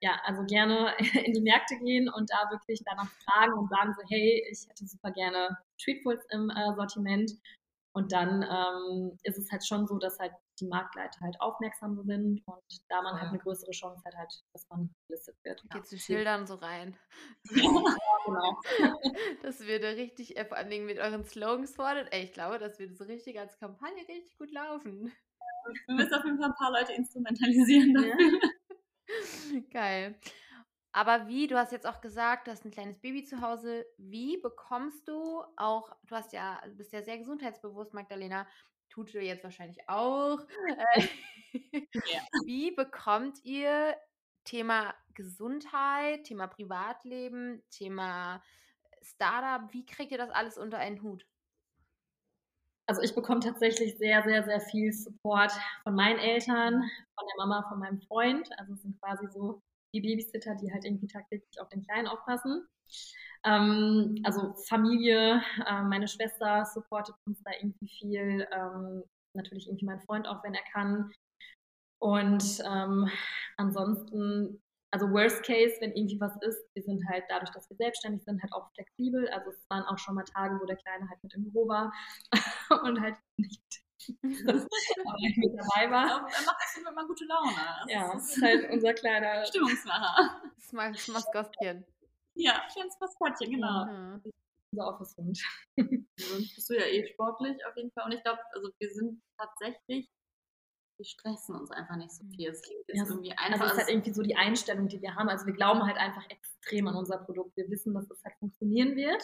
[0.00, 0.94] ja, also gerne
[1.26, 4.86] in die Märkte gehen und da wirklich danach fragen und sagen so, hey, ich hätte
[4.86, 7.32] super gerne Streetfoods im äh, Sortiment.
[7.92, 12.42] Und dann ähm, ist es halt schon so, dass halt die Marktleiter halt aufmerksam sind
[12.46, 15.62] und da man halt eine größere Chance hat, halt, dass man gelistet wird.
[15.70, 16.96] Geht zu Schildern so rein.
[17.48, 18.60] genau.
[19.42, 22.12] Das würde richtig, äh, vor allen Dingen mit euren Slogans fordert.
[22.12, 25.12] Ey, ich glaube, das würde so richtig als Kampagne richtig gut laufen.
[25.86, 27.94] Wir müssen auf jeden Fall ein paar Leute instrumentalisieren.
[27.94, 28.40] Dafür.
[29.70, 30.18] Geil.
[30.92, 33.84] Aber wie, du hast jetzt auch gesagt, du hast ein kleines Baby zu Hause.
[33.98, 38.46] Wie bekommst du auch, du hast ja, du bist ja sehr gesundheitsbewusst, Magdalena,
[38.96, 40.40] tut du jetzt wahrscheinlich auch.
[40.94, 41.06] Äh,
[41.92, 42.20] Ja.
[42.46, 43.94] Wie bekommt ihr
[44.44, 48.42] Thema Gesundheit, Thema Privatleben, Thema
[49.02, 51.26] Startup, wie kriegt ihr das alles unter einen Hut?
[52.86, 56.74] Also ich bekomme tatsächlich sehr, sehr, sehr viel Support von meinen Eltern,
[57.14, 58.48] von der Mama, von meinem Freund.
[58.58, 62.66] Also es sind quasi so die Babysitter, die halt irgendwie tagtäglich auf den Kleinen aufpassen.
[63.46, 68.46] Ähm, also Familie, äh, meine Schwester supportet uns da irgendwie viel.
[68.52, 69.04] Ähm,
[69.34, 71.12] natürlich irgendwie mein Freund auch, wenn er kann.
[71.98, 73.08] Und ähm,
[73.56, 74.60] ansonsten,
[74.92, 78.42] also Worst Case, wenn irgendwie was ist, wir sind halt dadurch, dass wir selbstständig sind,
[78.42, 79.28] halt auch flexibel.
[79.28, 81.92] Also es waren auch schon mal Tage, wo der Kleine halt mit im Büro war
[82.84, 83.62] und halt nicht
[84.22, 86.06] mit dabei war.
[86.06, 87.50] Er macht das immer gute Laune.
[87.82, 90.40] Das Ja, ist halt unser kleiner Stimmungsmacher.
[90.54, 91.84] Das ist mal das Maskottchen.
[92.36, 93.86] Ja, kleines Maskottchen, genau.
[93.86, 94.22] Mhm.
[94.72, 95.42] unser Office-Hund.
[96.18, 98.04] Sonst bist du ja eh sportlich auf jeden Fall.
[98.06, 100.08] Und ich glaube, also wir sind tatsächlich
[100.98, 102.30] wir stressen uns einfach nicht so Mhm.
[102.30, 102.48] viel.
[102.50, 103.66] Es klingt Ja, jetzt irgendwie Also einfach.
[103.66, 105.28] es ist halt irgendwie so die Einstellung, die wir haben.
[105.28, 107.54] Also wir glauben halt einfach extrem an unser Produkt.
[107.56, 109.22] Wir wissen, dass es halt funktionieren wird.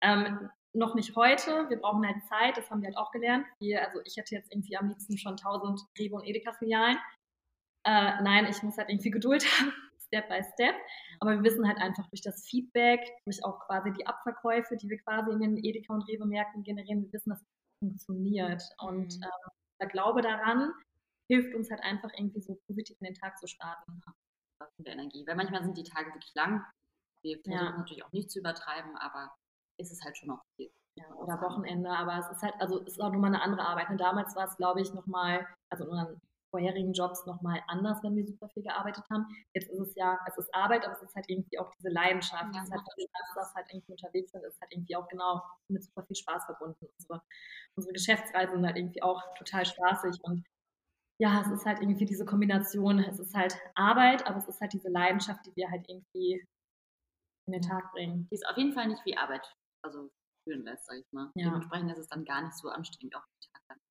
[0.00, 1.68] Ähm, noch nicht heute.
[1.70, 2.56] Wir brauchen halt Zeit.
[2.56, 3.46] Das haben wir halt auch gelernt.
[3.60, 6.98] Wir, also ich hätte jetzt irgendwie am liebsten schon 1000 Rewe und Edeka-Filialen.
[7.86, 9.72] Äh, nein, ich muss halt irgendwie Geduld haben,
[10.14, 10.74] Step by Step.
[11.20, 14.98] Aber wir wissen halt einfach durch das Feedback, durch auch quasi die Abverkäufe, die wir
[14.98, 17.46] quasi in den Edeka und Rewe-Märkten generieren, wir wissen, dass es
[17.80, 18.62] funktioniert.
[18.78, 19.22] Und Mhm.
[19.24, 19.50] ähm,
[19.80, 20.72] der Glaube daran
[21.28, 24.00] hilft uns halt einfach irgendwie so positiv in den Tag zu starten.
[24.78, 25.26] der Energie.
[25.26, 26.64] Weil manchmal sind die Tage wirklich lang.
[27.22, 27.76] Wir versuchen Ja.
[27.76, 29.34] natürlich auch nicht zu übertreiben, aber
[29.78, 30.70] ist es halt schon noch viel.
[30.96, 33.90] Ja, oder Wochenende, aber es ist halt, also es ist auch nochmal eine andere Arbeit.
[33.90, 36.20] Und damals war es, glaube ich, nochmal, also in unseren
[36.54, 39.26] vorherigen Jobs nochmal anders, wenn wir super viel gearbeitet haben.
[39.54, 42.54] Jetzt ist es ja, es ist Arbeit, aber es ist halt irgendwie auch diese Leidenschaft.
[42.54, 45.42] Ja, es halt, wenn wir samstags halt irgendwie unterwegs sind, ist halt irgendwie auch genau
[45.68, 46.86] mit super viel Spaß verbunden.
[46.96, 47.22] Unsere,
[47.76, 50.46] unsere Geschäftsreisen sind halt irgendwie auch total spaßig und
[51.20, 54.72] ja, es ist halt irgendwie diese Kombination, es ist halt Arbeit, aber es ist halt
[54.72, 56.44] diese Leidenschaft, die wir halt irgendwie
[57.46, 58.28] in den Tag bringen.
[58.30, 59.46] Die ist auf jeden Fall nicht wie Arbeit,
[59.84, 60.10] also
[60.44, 61.30] fühlen lässt, sag ich mal.
[61.34, 61.46] Ja.
[61.46, 63.83] Dementsprechend ist es dann gar nicht so anstrengend auch den Tag lang.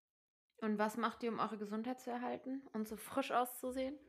[0.64, 4.00] Und was macht ihr, um eure Gesundheit zu erhalten und so frisch auszusehen?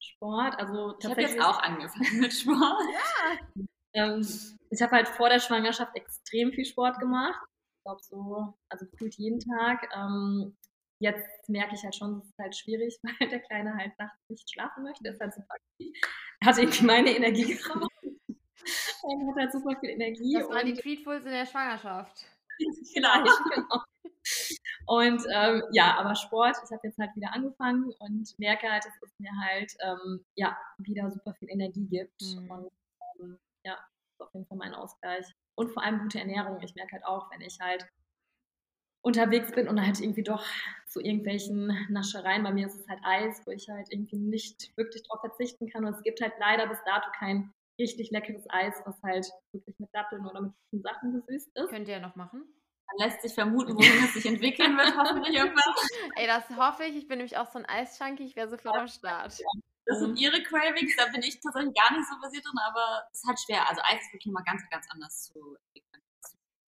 [0.00, 2.58] Sport, also Ich habe jetzt auch angefangen mit Sport.
[3.94, 4.20] Ähm,
[4.68, 7.40] ich habe halt vor der Schwangerschaft extrem viel Sport gemacht.
[7.78, 9.88] Ich glaube so, also gefühlt jeden Tag.
[9.96, 10.54] Ähm,
[11.00, 14.52] jetzt merke ich halt schon, es ist halt schwierig, weil der Kleine halt nachts nicht
[14.52, 15.08] schlafen möchte.
[15.08, 15.54] Er ist halt super.
[16.40, 17.90] Er hat irgendwie meine Energie geraubt.
[18.02, 20.34] Er hat halt super viel Energie.
[20.34, 22.26] Das waren die Tweetfuls in der Schwangerschaft.
[22.92, 23.84] Vielleicht, genau.
[24.88, 28.94] Und ähm, ja, aber Sport, ich habe jetzt halt wieder angefangen und merke halt, dass
[29.02, 32.22] es mir halt ähm, ja, wieder super viel Energie gibt.
[32.22, 32.50] Mhm.
[32.50, 32.70] Und
[33.20, 35.26] ähm, ja, das ist auf jeden Fall mein Ausgleich.
[35.56, 36.58] Und vor allem gute Ernährung.
[36.62, 37.86] Ich merke halt auch, wenn ich halt
[39.02, 40.46] unterwegs bin und halt irgendwie doch
[40.86, 45.02] zu irgendwelchen Naschereien, bei mir ist es halt Eis, wo ich halt irgendwie nicht wirklich
[45.02, 45.84] drauf verzichten kann.
[45.84, 49.90] Und es gibt halt leider bis dato kein richtig leckeres Eis, was halt wirklich mit
[49.92, 51.68] Datteln oder mit guten Sachen gesüßt ist.
[51.68, 52.46] Könnt ihr ja noch machen.
[52.88, 55.74] Man lässt sich vermuten, wohin es sich entwickeln wird, hoffentlich irgendwann.
[56.16, 56.96] Ey, das hoffe ich.
[56.96, 58.24] Ich bin nämlich auch so ein Eisschanki.
[58.24, 59.38] Ich wäre sofort am Start.
[59.88, 63.20] Das sind ihre Cravings, da bin ich tatsächlich gar nicht so basiert drin, aber es
[63.20, 63.68] ist halt schwer.
[63.68, 66.02] Also Eis ist wirklich mal ganz, ganz anders zu entwickeln.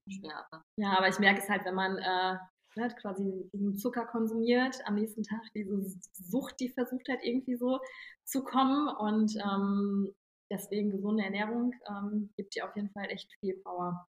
[0.09, 2.39] Schwer, aber Ja, aber ich merke es halt, wenn man äh,
[2.77, 7.81] ne, quasi diesen Zucker konsumiert, am nächsten Tag diese Sucht, die versucht halt irgendwie so
[8.25, 10.15] zu kommen und ähm,
[10.51, 14.09] deswegen gesunde Ernährung ähm, gibt dir auf jeden Fall echt viel Power.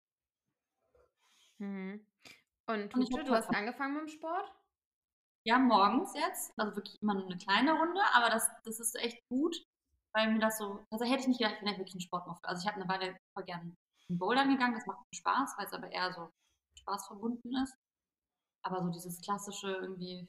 [1.60, 2.06] Mhm.
[2.68, 3.60] Und Und du hast Papa.
[3.60, 4.52] angefangen mit dem Sport?
[5.48, 6.52] Ja, morgens jetzt.
[6.58, 9.56] Also wirklich immer nur eine kleine Runde, aber das, das ist echt gut,
[10.14, 10.84] weil mir das so.
[10.90, 12.42] Also hätte ich nicht gedacht, ich bin ja wirklich ein Sportmuffel.
[12.46, 13.76] Also ich habe eine Weile voll gern
[14.10, 16.30] in Bouldern gegangen, das macht mir Spaß, weil es aber eher so
[16.80, 17.76] Spaß verbunden ist.
[18.64, 20.28] Aber so dieses klassische irgendwie,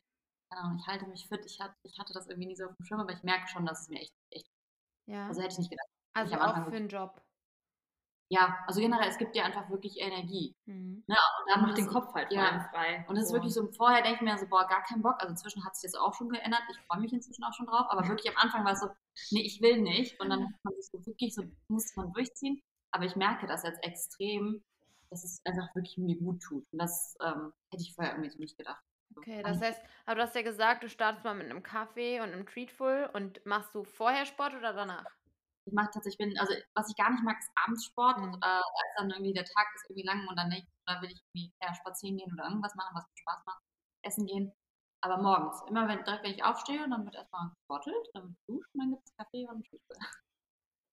[0.51, 2.77] keine Ahnung, ich halte mich fit, ich hatte, ich hatte das irgendwie nie so auf
[2.77, 4.47] dem Schirm, aber ich merke schon, dass es mir echt, echt,
[5.07, 5.29] Ja.
[5.29, 5.89] also hätte ich nicht gedacht.
[6.15, 7.23] Also auch für einen Job.
[8.29, 10.57] Ja, also generell, es gibt dir einfach wirklich Energie.
[10.65, 11.05] Mhm.
[11.07, 11.17] Ne?
[11.17, 12.69] Und dann macht den Kopf halt ja.
[12.73, 13.05] frei.
[13.09, 15.15] Und es ist wirklich so, vorher denke ich mir so, boah, gar keinen Bock.
[15.19, 16.62] Also inzwischen hat sich das auch schon geändert.
[16.71, 17.87] Ich freue mich inzwischen auch schon drauf.
[17.89, 18.89] Aber wirklich am Anfang war es so,
[19.31, 20.19] nee, ich will nicht.
[20.21, 22.61] Und dann hat man sich so wirklich so, muss man durchziehen.
[22.91, 24.65] Aber ich merke das jetzt extrem,
[25.11, 26.65] dass es einfach wirklich mir gut tut.
[26.73, 28.83] Und das ähm, hätte ich vorher irgendwie so nicht gedacht.
[29.15, 32.33] Okay, das heißt, aber du hast ja gesagt, du startest mal mit einem Kaffee und
[32.33, 35.07] einem Treatful und machst du vorher Sport oder danach?
[35.66, 38.18] Ich mache tatsächlich, ich bin, also was ich gar nicht mag, ist Abendsport.
[38.18, 38.24] Mhm.
[38.24, 41.11] Also, da, ist dann irgendwie der Tag ist irgendwie lang und dann nicht, da will
[41.11, 43.62] ich irgendwie eher spazieren gehen oder irgendwas machen, was mir Spaß macht,
[44.02, 44.52] essen gehen.
[45.02, 48.70] Aber morgens, immer wenn, direkt wenn ich aufstehe, dann wird erstmal gesportelt, dann wird geduscht
[48.74, 49.98] und dann gibt es Kaffee und Frühstück.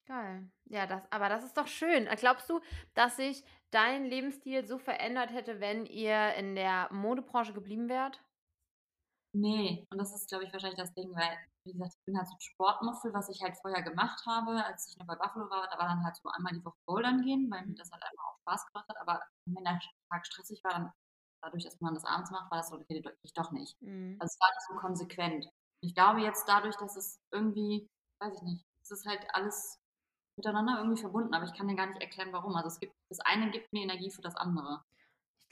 [0.05, 0.51] Geil.
[0.65, 2.09] Ja, das, aber das ist doch schön.
[2.17, 2.59] Glaubst du,
[2.93, 8.21] dass sich dein Lebensstil so verändert hätte, wenn ihr in der Modebranche geblieben wärt?
[9.35, 12.27] Nee, und das ist, glaube ich, wahrscheinlich das Ding, weil, wie gesagt, ich bin halt
[12.27, 15.67] so ein Sportmuffel, was ich halt vorher gemacht habe, als ich noch bei Buffalo war,
[15.69, 18.23] da war dann halt so einmal die Woche Bouldern gehen, weil mir das halt einfach
[18.25, 19.79] auch Spaß gemacht hat, aber wenn der
[20.11, 20.93] Tag stressig war, dann
[21.43, 23.81] dadurch, dass man das abends macht, war das so, okay, ich doch nicht.
[23.81, 24.17] Mhm.
[24.19, 25.47] Also es war nicht so konsequent.
[25.81, 27.87] Ich glaube jetzt dadurch, dass es irgendwie,
[28.21, 29.79] weiß ich nicht, es ist halt alles
[30.37, 32.55] miteinander irgendwie verbunden, aber ich kann dir gar nicht erklären, warum.
[32.55, 34.83] Also es gibt, das eine gibt mir Energie für das andere.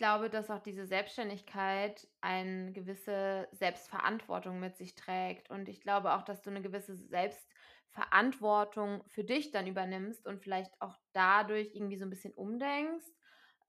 [0.02, 5.52] Glaube, dass auch diese Selbstständigkeit eine gewisse Selbstverantwortung mit sich trägt.
[5.52, 10.72] Und ich glaube auch, dass du eine gewisse Selbstverantwortung für dich dann übernimmst und vielleicht
[10.82, 13.06] auch dadurch irgendwie so ein bisschen umdenkst,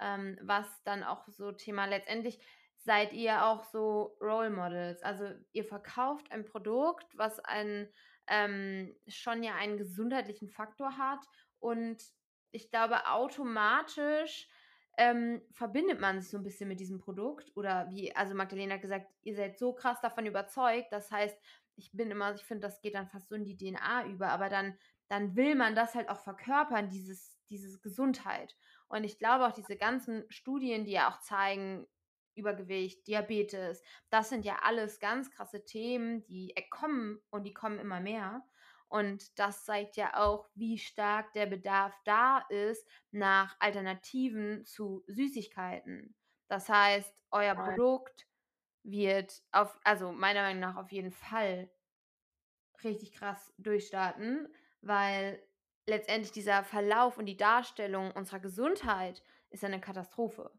[0.00, 2.42] ähm, was dann auch so Thema letztendlich
[2.78, 5.02] seid ihr auch so Role Models.
[5.02, 7.92] Also ihr verkauft ein Produkt, was ein,
[8.26, 11.26] ähm, schon ja einen gesundheitlichen Faktor hat
[11.60, 12.02] und
[12.52, 14.48] ich glaube automatisch
[14.98, 17.50] ähm, verbindet man sich so ein bisschen mit diesem Produkt?
[17.56, 21.36] Oder wie, also Magdalena hat gesagt, ihr seid so krass davon überzeugt, das heißt,
[21.76, 24.48] ich bin immer, ich finde, das geht dann fast so in die DNA über, aber
[24.48, 24.76] dann,
[25.08, 28.56] dann will man das halt auch verkörpern, dieses, dieses Gesundheit.
[28.88, 31.86] Und ich glaube auch diese ganzen Studien, die ja auch zeigen,
[32.34, 38.00] Übergewicht, Diabetes, das sind ja alles ganz krasse Themen, die kommen und die kommen immer
[38.00, 38.42] mehr.
[38.92, 46.14] Und das zeigt ja auch, wie stark der Bedarf da ist nach Alternativen zu Süßigkeiten.
[46.46, 48.26] Das heißt, euer Produkt
[48.82, 51.70] wird auf, also meiner Meinung nach auf jeden Fall
[52.84, 55.42] richtig krass durchstarten, weil
[55.86, 60.52] letztendlich dieser Verlauf und die Darstellung unserer Gesundheit ist eine Katastrophe.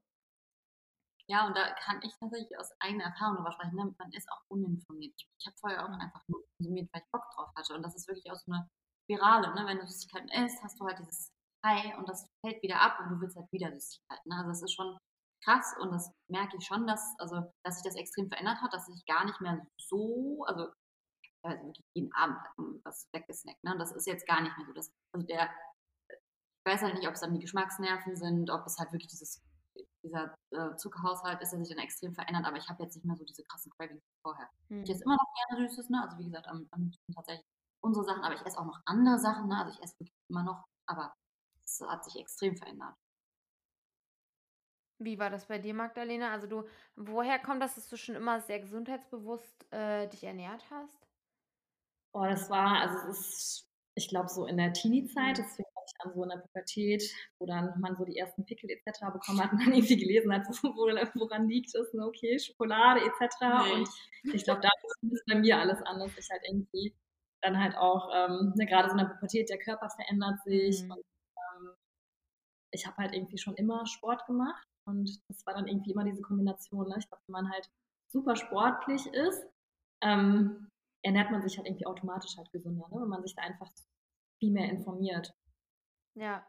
[1.34, 3.76] Ja, und da kann ich tatsächlich aus eigener Erfahrung darüber sprechen.
[3.76, 3.92] Ne?
[3.98, 5.16] Man ist auch uninformiert.
[5.40, 7.74] Ich, habe vorher auch einfach nur konsumiert, weil ich Bock drauf hatte.
[7.74, 8.70] Und das ist wirklich auch so eine
[9.06, 9.52] Spirale.
[9.56, 9.66] Ne?
[9.66, 11.32] Wenn du Süßigkeiten isst, hast du halt dieses
[11.66, 14.30] High und das fällt wieder ab und du willst halt wieder Süßigkeiten.
[14.30, 14.36] Ne?
[14.36, 14.96] Also das ist schon
[15.44, 18.88] krass und das merke ich schon, dass, also, dass sich das extrem verändert hat, dass
[18.90, 20.72] ich gar nicht mehr so, also,
[21.44, 22.38] also wirklich jeden Abend
[22.84, 23.64] was weggesnackt.
[23.64, 23.76] Ne?
[23.80, 24.74] Das ist jetzt gar nicht mehr so.
[24.74, 25.50] Das, also der,
[26.12, 29.42] ich weiß halt nicht, ob es dann die Geschmacksnerven sind, ob es halt wirklich dieses
[30.04, 33.16] dieser äh, Zuckerhaushalt ist, der sich dann extrem verändert, aber ich habe jetzt nicht mehr
[33.16, 34.50] so diese krassen Cravings wie vorher.
[34.70, 34.84] Hm.
[34.84, 36.02] Ich esse immer noch gerne Süßes, ne?
[36.04, 37.46] Also wie gesagt, am, am tatsächlich
[37.82, 39.58] unsere Sachen, aber ich esse auch noch andere Sachen, ne?
[39.58, 41.14] Also ich esse wirklich immer noch, aber
[41.64, 42.96] es hat sich extrem verändert.
[45.00, 46.32] Wie war das bei dir, Magdalena?
[46.32, 46.64] Also du,
[46.96, 51.08] woher kommt das, dass du schon immer sehr gesundheitsbewusst äh, dich ernährt hast?
[52.14, 55.44] Oh, das war, also es ist, ich glaube, so in der Teenie-Zeit, mhm.
[55.44, 57.04] deswegen an so in der Pubertät,
[57.40, 59.00] wo dann man so die ersten Pickel etc.
[59.14, 60.88] bekommen hat und dann irgendwie gelesen hat, wo,
[61.20, 62.06] woran liegt es, ne?
[62.06, 63.36] okay, Schokolade etc.
[63.42, 63.74] Nee.
[63.74, 63.90] Und
[64.34, 64.70] ich glaube, da
[65.02, 66.12] ist bei mir alles anders.
[66.18, 66.96] Ich halt irgendwie
[67.44, 70.92] dann halt auch, ähm, ne, gerade so in der Pubertät, der Körper verändert sich mhm.
[70.92, 71.04] und
[71.38, 71.74] ähm,
[72.72, 76.22] ich habe halt irgendwie schon immer Sport gemacht und das war dann irgendwie immer diese
[76.22, 76.88] Kombination.
[76.88, 76.96] Ne?
[76.98, 77.70] Ich glaube, wenn man halt
[78.12, 79.46] super sportlich ist,
[80.02, 80.70] ähm,
[81.04, 83.02] ernährt man sich halt irgendwie automatisch halt gesünder, ne?
[83.02, 83.70] wenn man sich da einfach
[84.40, 85.34] viel mehr informiert.
[86.16, 86.46] Ja.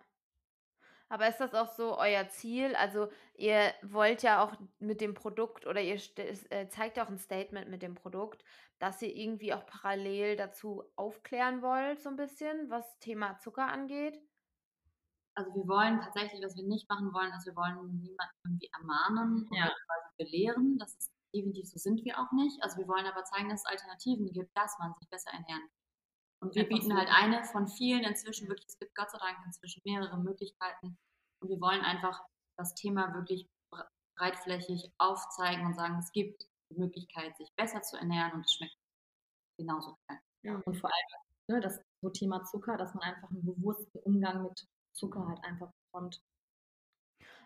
[1.08, 2.74] Aber ist das auch so euer Ziel?
[2.74, 7.18] Also ihr wollt ja auch mit dem Produkt oder ihr äh, zeigt ja auch ein
[7.18, 8.42] Statement mit dem Produkt,
[8.78, 14.20] dass ihr irgendwie auch parallel dazu aufklären wollt, so ein bisschen, was Thema Zucker angeht?
[15.36, 19.48] Also wir wollen tatsächlich, was wir nicht machen wollen, ist, wir wollen niemanden irgendwie ermahnen
[19.52, 19.64] ja.
[19.64, 20.78] oder belehren.
[20.78, 22.62] Das ist definitiv so sind wir auch nicht.
[22.62, 25.83] Also wir wollen aber zeigen, dass es Alternativen gibt, dass man sich besser ernähren kann.
[26.44, 29.80] Und wir bieten halt eine von vielen inzwischen wirklich, es gibt Gott sei Dank inzwischen
[29.86, 30.98] mehrere Möglichkeiten.
[31.40, 32.22] Und wir wollen einfach
[32.58, 33.48] das Thema wirklich
[34.16, 38.76] breitflächig aufzeigen und sagen, es gibt die Möglichkeit, sich besser zu ernähren und es schmeckt
[39.56, 40.20] genauso geil.
[40.42, 44.42] Ja, und vor allem ne, das so Thema Zucker, dass man einfach einen bewussten Umgang
[44.42, 46.22] mit Zucker halt einfach bekommt.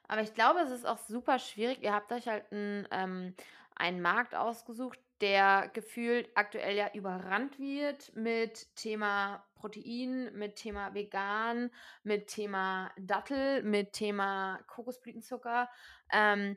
[0.08, 1.82] Aber ich glaube, es ist auch super schwierig.
[1.82, 3.36] Ihr habt euch halt einen, ähm,
[3.76, 11.70] einen Markt ausgesucht, der gefühlt aktuell ja überrannt wird mit Thema Protein, mit Thema vegan,
[12.04, 15.68] mit Thema Dattel, mit Thema Kokosblütenzucker.
[16.12, 16.56] Ähm,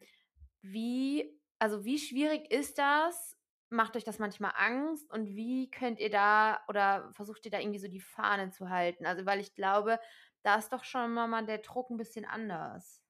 [0.62, 3.38] wie, also wie schwierig ist das?
[3.70, 5.10] Macht euch das manchmal Angst?
[5.12, 9.06] Und wie könnt ihr da oder versucht ihr da irgendwie so die Fahne zu halten?
[9.06, 10.00] Also, weil ich glaube,
[10.44, 13.02] da ist doch schon mal der Druck ein bisschen anders.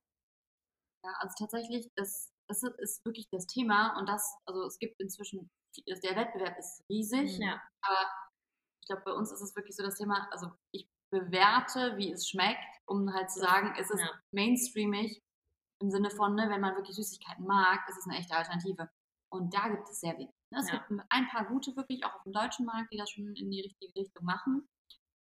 [1.03, 5.49] Ja, also tatsächlich ist das ist wirklich das Thema und das, also es gibt inzwischen,
[5.87, 7.61] der Wettbewerb ist riesig, ja.
[7.81, 8.11] aber
[8.81, 12.27] ich glaube, bei uns ist es wirklich so das Thema, also ich bewerte, wie es
[12.27, 14.21] schmeckt, um halt zu sagen, es ist ja.
[14.33, 15.21] mainstreamig
[15.81, 18.89] im Sinne von, ne, wenn man wirklich Süßigkeiten mag, ist es eine echte Alternative.
[19.33, 20.33] Und da gibt es sehr wenig.
[20.51, 20.59] Ne?
[20.59, 20.77] Es ja.
[20.77, 23.61] gibt ein paar gute wirklich, auch auf dem deutschen Markt, die das schon in die
[23.61, 24.67] richtige Richtung machen.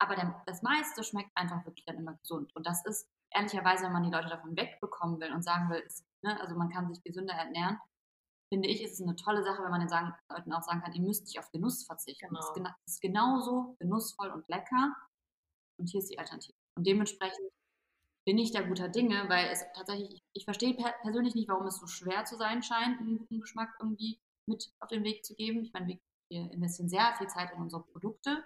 [0.02, 2.56] Aber der, das meiste schmeckt einfach wirklich dann immer gesund.
[2.56, 6.04] Und das ist ehrlicherweise, wenn man die Leute davon wegbekommen will und sagen will, es
[6.24, 7.80] ne, also man kann sich gesünder ernähren,
[8.50, 10.94] finde ich, ist es eine tolle Sache, wenn man den sagen, Leuten auch sagen kann,
[10.94, 12.30] ihr müsst nicht auf Genuss verzichten.
[12.30, 12.40] Genau.
[12.64, 14.96] Das ist genauso genussvoll und lecker.
[15.78, 16.58] Und hier ist die Alternative.
[16.76, 17.52] Und dementsprechend
[18.26, 21.68] bin ich da guter Dinge, weil es tatsächlich, ich, ich verstehe per persönlich nicht, warum
[21.68, 25.36] es so schwer zu sein scheint, einen guten Geschmack irgendwie mit auf den Weg zu
[25.36, 25.64] geben.
[25.64, 26.00] Ich meine, wir,
[26.32, 28.44] wir investieren sehr viel Zeit in unsere Produkte,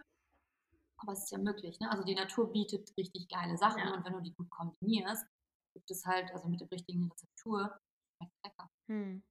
[0.98, 1.80] aber es ist ja möglich.
[1.80, 1.90] Ne?
[1.90, 3.94] Also die Natur bietet richtig geile Sachen ja.
[3.94, 5.26] und wenn du die gut kombinierst,
[5.74, 7.80] gibt es halt, also mit der richtigen Rezeptur,
[8.18, 8.70] schmeckt lecker.
[8.88, 9.24] Hm.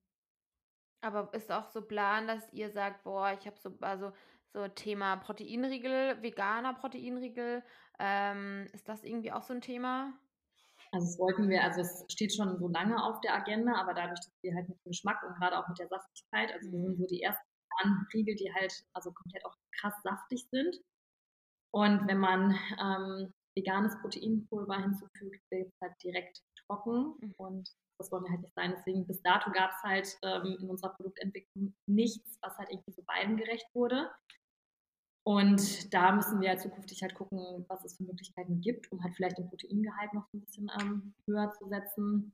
[1.00, 4.12] Aber ist auch so Plan, dass ihr sagt, boah, ich habe so, also
[4.52, 7.64] so Thema Proteinriegel, veganer Proteinriegel,
[7.98, 10.12] ähm, ist das irgendwie auch so ein Thema?
[10.92, 14.20] Also das wollten wir, also es steht schon so lange auf der Agenda, aber dadurch,
[14.20, 16.90] dass wir halt mit dem Geschmack und gerade auch mit der Saftigkeit, also wir sind
[16.90, 16.96] mhm.
[16.96, 17.46] so die ersten
[18.12, 20.76] Riegel, die halt also komplett auch krass saftig sind.
[21.70, 27.34] Und wenn man ähm, veganes Proteinpulver hinzufügt, wird es halt direkt trocken Mhm.
[27.38, 28.72] und das wollen wir halt nicht sein.
[28.76, 33.02] Deswegen bis dato gab es halt ähm, in unserer Produktentwicklung nichts, was halt irgendwie so
[33.04, 34.10] beiden gerecht wurde.
[35.24, 39.14] Und da müssen wir halt zukünftig halt gucken, was es für Möglichkeiten gibt, um halt
[39.14, 42.32] vielleicht den Proteingehalt noch ein bisschen ähm, höher zu setzen.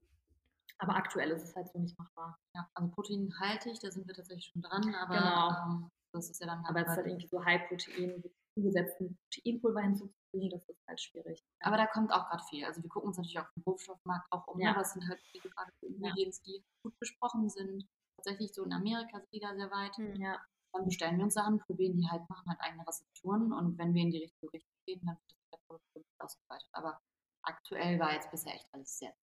[0.78, 2.38] Aber aktuell ist es halt so nicht machbar.
[2.54, 5.50] Ja, also proteinhaltig, da sind wir tatsächlich schon dran, aber Genau.
[5.82, 8.22] ähm, das ist ja dann Aber es ist halt irgendwie so High-Protein,
[8.58, 11.44] zugesetzten Proteinpulver hinzuzufügen, das ist halt schwierig.
[11.60, 12.64] Aber da kommt auch gerade viel.
[12.64, 14.70] Also wir gucken uns natürlich auf den Rohstoffmarkt auch um, Ja.
[14.72, 17.88] aber es sind halt wie du gerade Ingredients, die gut besprochen sind.
[18.16, 19.96] Tatsächlich so in Amerika sind die da sehr weit.
[19.96, 20.16] Hm.
[20.16, 20.40] Ja,
[20.72, 24.02] Dann bestellen wir uns Sachen, probieren die halt, machen halt eigene Rezepturen und wenn wir
[24.02, 26.68] in die richtige Richtung gehen, dann wird das Produktion ausgeweitet.
[26.72, 27.00] Aber
[27.42, 29.14] aktuell war jetzt bisher echt alles sehr.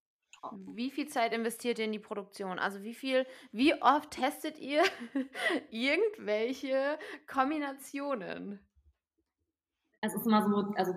[0.76, 2.60] Wie viel Zeit investiert ihr in die Produktion?
[2.60, 4.84] Also wie viel, wie oft testet ihr
[5.72, 8.65] irgendwelche Kombinationen?
[10.06, 10.94] Es ist immer so, also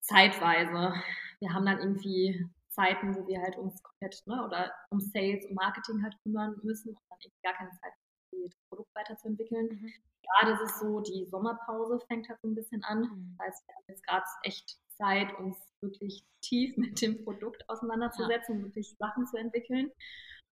[0.00, 0.94] zeitweise.
[1.40, 5.54] Wir haben dann irgendwie Zeiten, wo wir halt uns komplett, ne, oder um Sales und
[5.54, 9.68] Marketing halt kümmern müssen und dann irgendwie gar keine Zeit haben, das Produkt weiterzuentwickeln.
[9.68, 9.92] Mhm.
[10.22, 13.00] Gerade ist es so, die Sommerpause fängt halt so ein bisschen an.
[13.00, 13.36] Mhm.
[13.38, 18.56] Das heißt, wir haben jetzt gerade echt Zeit, uns wirklich tief mit dem Produkt auseinanderzusetzen
[18.56, 19.90] und wirklich Sachen zu entwickeln.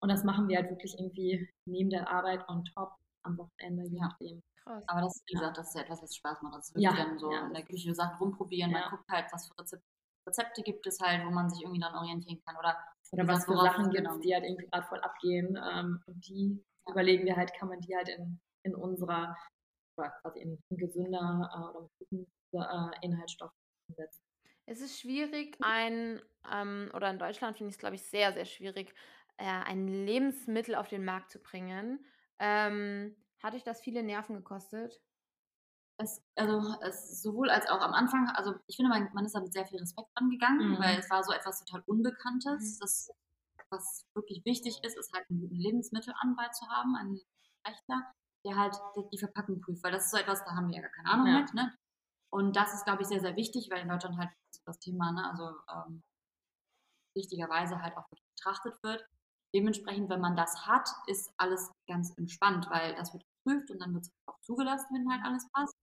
[0.00, 3.98] Und das machen wir halt wirklich irgendwie neben der Arbeit on top am Wochenende, je
[3.98, 4.08] Ja.
[4.08, 4.42] nachdem.
[4.64, 4.86] Krass.
[4.86, 6.56] Aber das, wie gesagt, das ist ja etwas, was Spaß macht.
[6.58, 8.72] Das ist wirklich Ja, dann so ja, in der Küche Sachen rumprobieren.
[8.72, 8.72] Ja.
[8.72, 9.86] Man guckt halt, was für Rezepte,
[10.26, 12.56] Rezepte gibt es halt, wo man sich irgendwie dann orientieren kann.
[12.56, 12.76] Oder
[13.12, 14.10] Oder was gesagt, für Sachen gibt genau.
[14.10, 15.56] es, die halt irgendwie gerade voll abgehen.
[15.56, 16.92] Ähm, und die Ja.
[16.92, 19.36] überlegen wir halt, kann man die halt in, in unserer,
[19.96, 23.56] oder quasi in, in gesünder äh, oder mit guten äh, Inhaltsstoffen
[23.88, 24.22] umsetzen.
[24.66, 26.20] Es ist schwierig, ein,
[26.50, 28.94] ähm, oder in Deutschland finde ich es, glaube ich, sehr, sehr schwierig,
[29.36, 32.04] äh, ein Lebensmittel auf den Markt zu bringen.
[32.38, 35.00] Ähm, hat euch das viele Nerven gekostet?
[35.98, 39.40] Es, also es sowohl als auch am Anfang, also ich finde, man, man ist da
[39.40, 40.78] mit sehr viel Respekt angegangen, Mhm.
[40.80, 42.76] weil es war so etwas total Unbekanntes.
[42.76, 42.80] Mhm.
[42.80, 43.10] Das,
[43.70, 47.20] was wirklich wichtig ist, ist halt einen guten Lebensmittelanwalt zu haben, einen
[47.66, 48.12] Rechtler,
[48.46, 48.74] der halt
[49.12, 51.26] die, Verpackung prüft, weil das ist so etwas, da haben wir ja gar keine Ahnung
[51.28, 51.40] Ja.
[51.40, 51.54] mit.
[51.54, 51.74] Ne?
[52.32, 54.30] Und das ist, glaube ich, sehr, sehr wichtig, weil in Deutschland halt
[54.66, 56.02] das Thema, ne, also ähm,
[57.16, 59.04] wichtigerweise halt auch betrachtet wird.
[59.54, 63.94] Dementsprechend, wenn man das hat, ist alles ganz entspannt, weil das wird geprüft und dann
[63.94, 65.74] wird es auch zugelassen, wenn halt alles passt.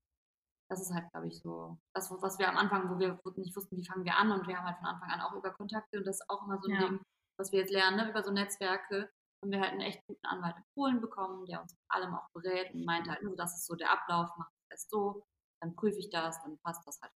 [0.70, 3.78] Das ist halt, glaube ich, so das, was wir am Anfang, wo wir nicht wussten,
[3.78, 6.06] wie fangen wir an und wir haben halt von Anfang an auch über Kontakte und
[6.08, 6.88] das ist auch immer so ein Ja.
[6.90, 7.02] Ding,
[7.40, 9.10] was wir jetzt lernen, ne, über so Netzwerke,
[9.42, 12.28] haben wir halt einen echt guten Anwalt in Polen bekommen, der uns mit allem auch
[12.34, 15.24] berät und meint halt, so, das ist so der Ablauf, mach das erst so,
[15.62, 17.14] dann prüfe ich das, dann passt das halt.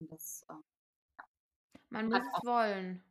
[0.00, 0.62] Und das, ähm,
[1.90, 3.02] Man Hat muss es wollen.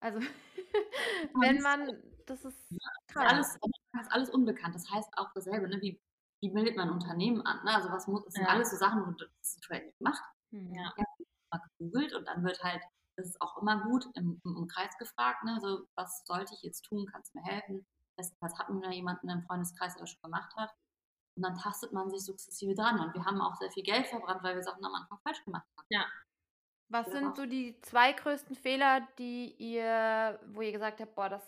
[0.00, 0.20] Also,
[1.32, 3.26] Man wenn man, das ist ist krass.
[3.32, 4.74] alles, ist alles unbekannt.
[4.74, 5.80] Das heißt auch dasselbe, ne?
[5.80, 6.00] wie,
[6.42, 7.64] wie meldet man ein Unternehmen an?
[7.64, 7.74] Ne?
[7.74, 8.50] Also was muss, das sind Ja.
[8.50, 10.72] alles so Sachen, wo das nicht gemacht, Hm.
[10.74, 10.92] Ja.
[11.50, 12.82] mal gegoogelt und dann wird halt,
[13.16, 15.58] das ist auch immer gut, im, im Umkreis gefragt, ne?
[15.60, 17.86] so, was sollte ich jetzt tun, kannst du mir helfen?
[18.16, 20.74] Bestenfalls hatten wir jemanden im Freundeskreis, der das schon gemacht hat.
[21.36, 22.98] Und dann tastet man sich sukzessive dran.
[22.98, 25.66] Und wir haben auch sehr viel Geld verbrannt, weil wir Sachen am Anfang falsch gemacht
[25.76, 26.10] haben.
[26.90, 27.12] Was Ja.
[27.12, 31.42] sind so die zwei größten Fehler, die ihr, wo ihr gesagt habt, boah, das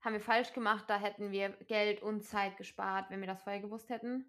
[0.00, 3.60] haben wir falsch gemacht, da hätten wir Geld und Zeit gespart, wenn wir das vorher
[3.60, 4.24] gewusst hätten?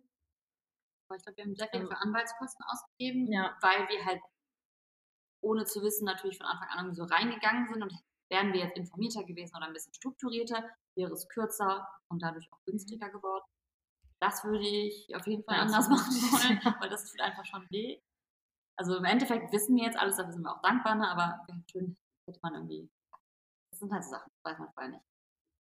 [1.08, 3.58] Aber ich glaube, wir haben sehr viel Ähm, für Anwaltskosten ausgegeben, ja.
[3.62, 4.22] weil wir halt
[5.42, 7.94] ohne zu wissen natürlich von Anfang an irgendwie so reingegangen sind und
[8.30, 12.64] wären wir jetzt informierter gewesen oder ein bisschen strukturierter, wäre es kürzer und dadurch auch
[12.66, 13.46] günstiger geworden.
[14.20, 17.66] Das würde ich auf jeden Fall Ja, anders machen wollen, weil das tut einfach schon
[17.72, 18.00] weh.
[18.78, 21.10] Also im Endeffekt wissen wir jetzt alles, dafür sind wir auch dankbar, ne?
[21.10, 22.90] aber schön, hätte man irgendwie,
[23.72, 25.09] das sind halt so Sachen, das weiß man vorher nicht.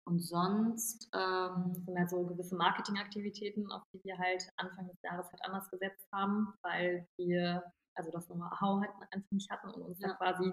[0.09, 5.31] Und sonst, ähm, sind halt so gewisse Marketingaktivitäten, auf die wir halt Anfang des Jahres
[5.31, 7.63] halt anders gesetzt haben, weil wir
[7.95, 10.09] also das Know-how halt einfach nicht hatten und uns Ja.
[10.09, 10.53] da quasi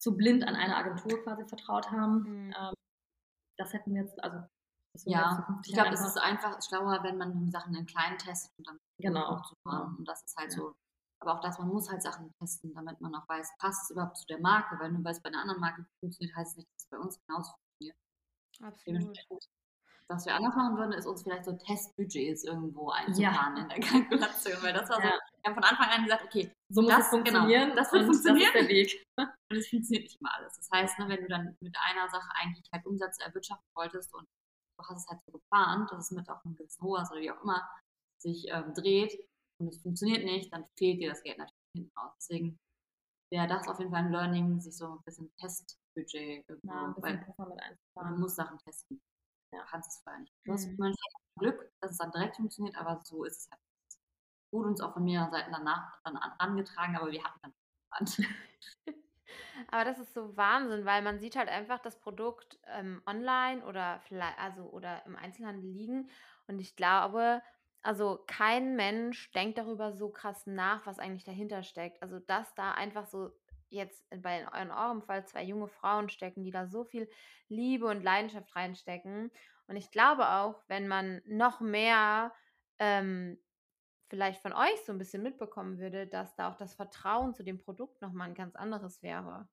[0.00, 2.22] zu blind an eine Agentur quasi vertraut haben.
[2.22, 2.54] Mhm.
[2.58, 2.74] Ähm,
[3.56, 4.38] das hätten wir jetzt, also
[5.04, 8.66] ja, ich glaube, halt es ist einfach schlauer, wenn man Sachen in kleinen testet und
[8.66, 9.96] dann Genau, hochzufahren.
[9.96, 10.56] Und das ist halt Ja.
[10.58, 10.72] so.
[11.20, 14.16] Aber auch das, man muss halt Sachen testen, damit man auch weiß, passt es überhaupt
[14.16, 14.76] zu der Marke?
[14.80, 16.98] Weil nur weil es bei einer anderen Marke funktioniert, heißt es nicht, dass es bei
[16.98, 17.52] uns genauso.
[18.62, 19.18] Absolut.
[20.08, 23.80] Was wir anders machen würden, ist uns vielleicht so Testbudgets irgendwo einzuplanen in der
[24.28, 24.62] Kalkulation.
[24.62, 25.18] Weil das war so, Ja.
[25.42, 27.62] wir haben von Anfang an gesagt, okay, so muss das- es funktionieren.
[27.70, 28.50] genau, das wird und funktionieren.
[28.52, 29.06] Das ist der Weg.
[29.50, 30.56] und es funktioniert nicht immer alles.
[30.56, 34.26] Das heißt, ne, wenn du dann mit einer Sache eigentlich halt Umsätze erwirtschaften wolltest und
[34.78, 37.30] du hast es halt so geplant, dass es mit auch einem gewissen Hohes oder wie
[37.30, 37.66] auch immer
[38.18, 39.18] sich ähm, dreht
[39.60, 42.12] und es funktioniert nicht, dann fehlt dir das Geld natürlich hinten raus.
[42.18, 42.58] Deswegen
[43.30, 45.32] wäre das auf jeden Fall ein Learning, sich so ein bisschen
[45.94, 48.20] Testbudget irgendwo, Ja, ein weil einzuplanen.
[48.20, 49.00] musst Sachen testen.
[49.52, 49.60] Ja.
[49.60, 50.32] Du kannst es vorher nicht.
[50.44, 50.76] Du hast Mhm.
[50.78, 50.94] man
[51.38, 53.60] Glück, dass es dann direkt funktioniert, aber so ist es halt.
[54.52, 57.54] Wurde uns auch von mehreren Seiten danach dann an- angetragen, aber wir hatten dann.
[59.70, 64.00] Aber das ist so Wahnsinn, weil man sieht halt einfach das Produkt ähm, online oder
[64.00, 66.08] vielleicht, also oder im Einzelhandel liegen.
[66.46, 67.42] Und ich glaube,
[67.82, 72.02] also kein Mensch denkt darüber so krass nach, was eigentlich dahinter steckt.
[72.02, 73.32] Also dass da einfach so
[73.72, 77.08] jetzt bei in eurem Fall zwei junge Frauen stecken, die da so viel
[77.48, 79.30] Liebe und Leidenschaft reinstecken.
[79.66, 82.32] Und ich glaube auch, wenn man noch mehr
[82.78, 83.38] ähm,
[84.08, 87.58] vielleicht von euch so ein bisschen mitbekommen würde, dass da auch das Vertrauen zu dem
[87.58, 89.48] Produkt nochmal ein ganz anderes wäre.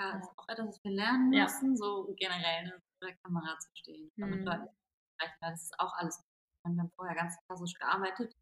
[0.00, 1.76] Ja, das ist auch etwas, was wir lernen müssen, ja.
[1.76, 4.10] so generell ne, vor der Kamera zu stehen.
[4.16, 4.44] Mhm.
[5.40, 6.24] Das ist auch alles.
[6.64, 8.34] Wir haben vorher ganz klassisch gearbeitet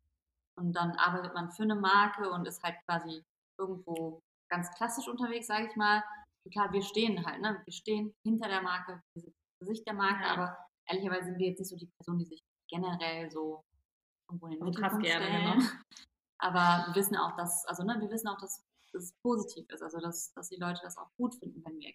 [0.57, 3.25] und dann arbeitet man für eine Marke und ist halt quasi
[3.59, 6.03] irgendwo ganz klassisch unterwegs, sage ich mal.
[6.53, 7.61] Klar, wir stehen halt, ne?
[7.65, 10.35] Wir stehen hinter der Marke, wir sind das Gesicht der Marke, ja.
[10.35, 10.57] aber
[10.89, 13.65] ehrlicherweise sind wir jetzt nicht so die Person, die sich generell so
[14.29, 15.67] irgendwo in den Mittelpunkt gerne, genau.
[16.39, 19.99] Aber wir wissen auch, dass, also ne, wir wissen auch, dass es positiv ist, also
[20.01, 21.93] dass, dass die Leute das auch gut finden, wenn wir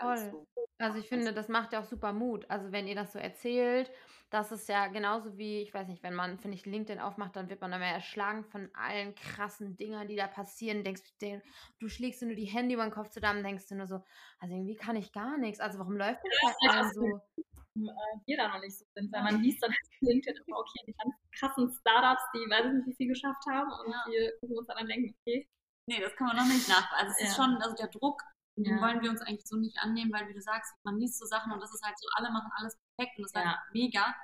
[0.00, 0.30] Voll.
[0.30, 0.46] So
[0.78, 2.48] also ich finde, das macht ja auch super Mut.
[2.48, 3.90] Also wenn ihr das so erzählt,
[4.30, 7.48] das ist ja genauso wie, ich weiß nicht, wenn man, finde ich, LinkedIn aufmacht, dann
[7.48, 10.84] wird man mehr erschlagen von allen krassen Dingern, die da passieren.
[10.84, 11.42] Denkst du,
[11.80, 14.04] du schlägst nur die Hände über den Kopf zusammen, denkst du nur so,
[14.38, 15.60] also irgendwie kann ich gar nichts.
[15.60, 17.02] Also warum läuft das ja, halt so?
[17.76, 20.92] äh, wir da noch nicht so sind, weil man liest dann LinkedIn immer, okay, die
[20.92, 24.04] ganz krassen Startups, die weiß ich nicht, wie viel geschafft haben und ja.
[24.08, 25.48] wir gucken uns dann und denken, okay.
[25.86, 26.92] Nee, das kann man noch nicht nach.
[26.92, 27.26] Also es ja.
[27.28, 28.22] ist schon, also der Druck,
[28.64, 28.82] den ja.
[28.82, 31.52] wollen wir uns eigentlich so nicht annehmen, weil wie du sagst, man liest so Sachen
[31.52, 34.14] und das ist halt so, alle machen alles perfekt und das ist halt mega.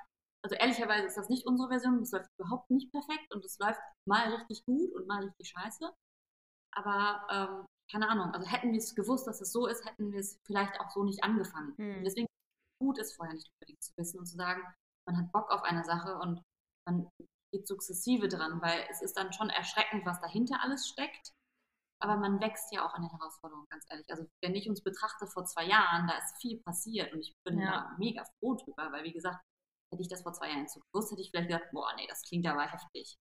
[0.43, 3.79] Also ehrlicherweise ist das nicht unsere Version, das läuft überhaupt nicht perfekt und es läuft
[4.07, 5.91] mal richtig gut und mal richtig scheiße.
[6.75, 10.19] Aber ähm, keine Ahnung, also hätten wir es gewusst, dass es so ist, hätten wir
[10.19, 11.75] es vielleicht auch so nicht angefangen.
[11.77, 12.03] Hm.
[12.03, 12.27] Deswegen
[12.79, 14.61] gut ist, vorher nicht unbedingt zu wissen und zu sagen,
[15.07, 16.41] man hat Bock auf eine Sache und
[16.87, 17.09] man
[17.51, 21.31] geht sukzessive dran, weil es ist dann schon erschreckend, was dahinter alles steckt.
[21.99, 24.09] Aber man wächst ja auch an der Herausforderung, ganz ehrlich.
[24.09, 27.59] Also wenn ich uns betrachte vor zwei Jahren, da ist viel passiert und ich bin
[27.59, 27.71] ja.
[27.71, 29.39] da mega froh drüber, weil wie gesagt,
[29.91, 32.21] hätte ich das vor zwei Jahren so gewusst, hätte ich vielleicht gedacht, boah, nee, das
[32.23, 33.17] klingt aber heftig.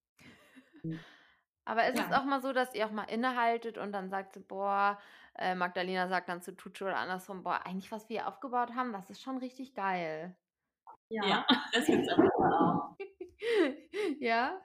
[1.65, 2.07] Aber ist ja.
[2.07, 4.99] es auch mal so, dass ihr auch mal innehaltet und dann sagt, boah,
[5.37, 9.09] äh, Magdalena sagt dann zu Tutu oder andersrum, boah, eigentlich was wir aufgebaut haben, das
[9.09, 10.37] ist schon richtig geil.
[11.09, 12.97] Ja, ja das gibt's auch.
[14.21, 14.61] ja?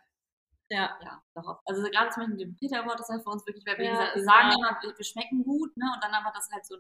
[0.70, 0.98] Ja.
[1.02, 1.60] Ja, darauf.
[1.66, 3.86] Also gerade zum Beispiel mit dem Peter Award ist halt für uns wirklich, weil wir
[3.86, 5.86] ja, gesagt, wir sagen immer, wir, wir, schmecken gut, ne?
[5.96, 6.78] Und dann aber das halt so,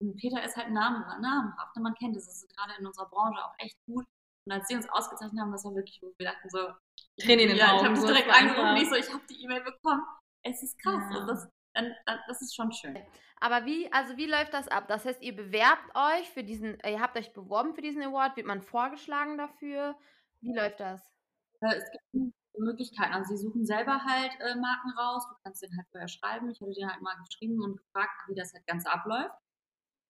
[0.00, 1.82] und Peter ist halt Namen, namenhaft, ne?
[1.82, 4.06] man kennt das, das ist gerade in unserer Branche auch echt gut.
[4.46, 6.72] Und als sie uns ausgezeichnet haben, das war wirklich, wo wir dachten so,
[7.20, 7.92] Tränen in den ja, Augen.
[7.92, 10.02] Ich habe direkt angerufen, ich so, ich habe die E-Mail bekommen.
[10.42, 11.02] Es ist krass.
[11.10, 11.16] Ja.
[11.16, 12.98] Also das, dann, dann, das ist schon schön.
[13.40, 14.88] Aber wie, also wie läuft das ab?
[14.88, 18.46] Das heißt, ihr bewerbt euch für diesen, ihr habt euch beworben für diesen Award, wird
[18.46, 19.96] man vorgeschlagen dafür?
[20.40, 21.00] Wie läuft das?
[21.60, 23.12] Äh, es gibt Möglichkeiten.
[23.12, 25.26] Also sie suchen selber halt äh, Marken raus.
[25.28, 26.50] Du kannst den halt vorher schreiben.
[26.50, 29.34] Ich hatte den halt mal geschrieben und gefragt, wie das halt ganz abläuft.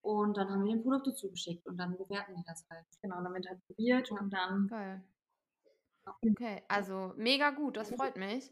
[0.03, 2.87] Und dann haben wir den Produkte zugeschickt und dann bewerten die das halt.
[3.03, 4.67] Genau, dann wird halt probiert und dann.
[4.69, 5.05] Geil.
[6.23, 8.51] Okay, also mega gut, das freut mich.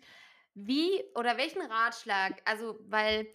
[0.55, 3.26] Wie oder welchen Ratschlag, also weil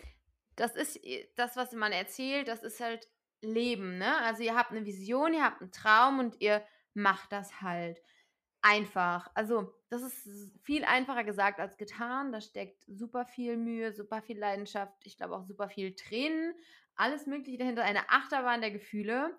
[0.55, 0.99] das ist
[1.35, 3.07] das, was man erzählt, das ist halt
[3.41, 4.17] Leben, ne?
[4.19, 8.01] Also ihr habt eine Vision, ihr habt einen Traum und ihr macht das halt
[8.63, 9.29] einfach.
[9.35, 12.31] Also das ist viel einfacher gesagt als getan.
[12.31, 16.55] Da steckt super viel Mühe, super viel Leidenschaft, ich glaube auch super viel Tränen,
[16.95, 19.37] alles Mögliche dahinter, eine Achterbahn der Gefühle.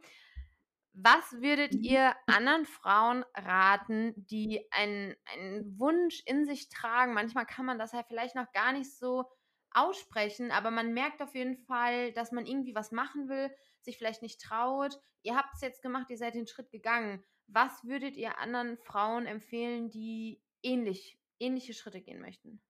[0.93, 1.83] Was würdet mhm.
[1.83, 7.15] ihr anderen Frauen raten, die einen, einen Wunsch in sich tragen?
[7.15, 9.25] Manchmal kann man das ja vielleicht noch gar nicht so
[9.73, 13.51] aussprechen, aber man merkt auf jeden Fall, dass man irgendwie was machen will,
[13.81, 15.01] sich vielleicht nicht traut.
[15.23, 17.25] Ihr habt es jetzt gemacht, ihr seid den Schritt gegangen.
[17.47, 22.61] Was würdet ihr anderen Frauen empfehlen, die ähnlich, ähnliche Schritte gehen möchten?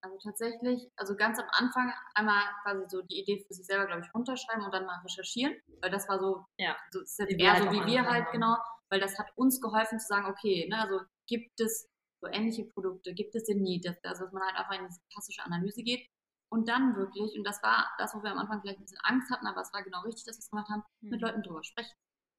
[0.00, 4.02] Also tatsächlich, also ganz am Anfang einmal quasi so die Idee für sich selber, glaube
[4.04, 7.56] ich, runterschreiben und dann mal recherchieren, weil das war so, ja, so ist jetzt eher
[7.56, 8.32] so wie wir halt haben.
[8.32, 8.56] genau,
[8.90, 11.88] weil das hat uns geholfen zu sagen, okay, ne, also gibt es
[12.20, 15.42] so ähnliche Produkte, gibt es den Need, also dass man halt einfach in diese klassische
[15.44, 16.08] Analyse geht
[16.48, 19.30] und dann wirklich, und das war das, wo wir am Anfang vielleicht ein bisschen Angst
[19.30, 21.10] hatten, aber es war genau richtig, dass wir es gemacht haben, mhm.
[21.10, 21.94] mit Leuten drüber sprechen.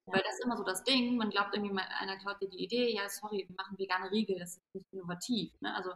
[0.10, 0.16] Ja.
[0.16, 2.94] Weil das ist immer so das Ding, man glaubt irgendwie, einer klaut dir die Idee,
[2.94, 5.54] ja, sorry, wir machen vegane Riegel, das ist nicht innovativ.
[5.62, 5.74] Ne?
[5.76, 5.92] Also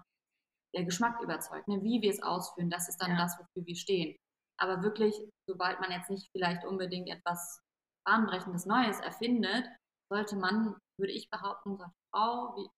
[0.76, 1.82] der Geschmack überzeugt, ne?
[1.84, 3.18] wie wir es ausführen, das ist dann ja.
[3.18, 4.16] das, wofür wir stehen.
[4.60, 5.16] Aber wirklich,
[5.48, 7.60] sobald man jetzt nicht vielleicht unbedingt etwas
[8.06, 9.68] bahnbrechendes Neues erfindet,
[10.12, 12.70] sollte man, würde ich behaupten, sagt Frau, wie,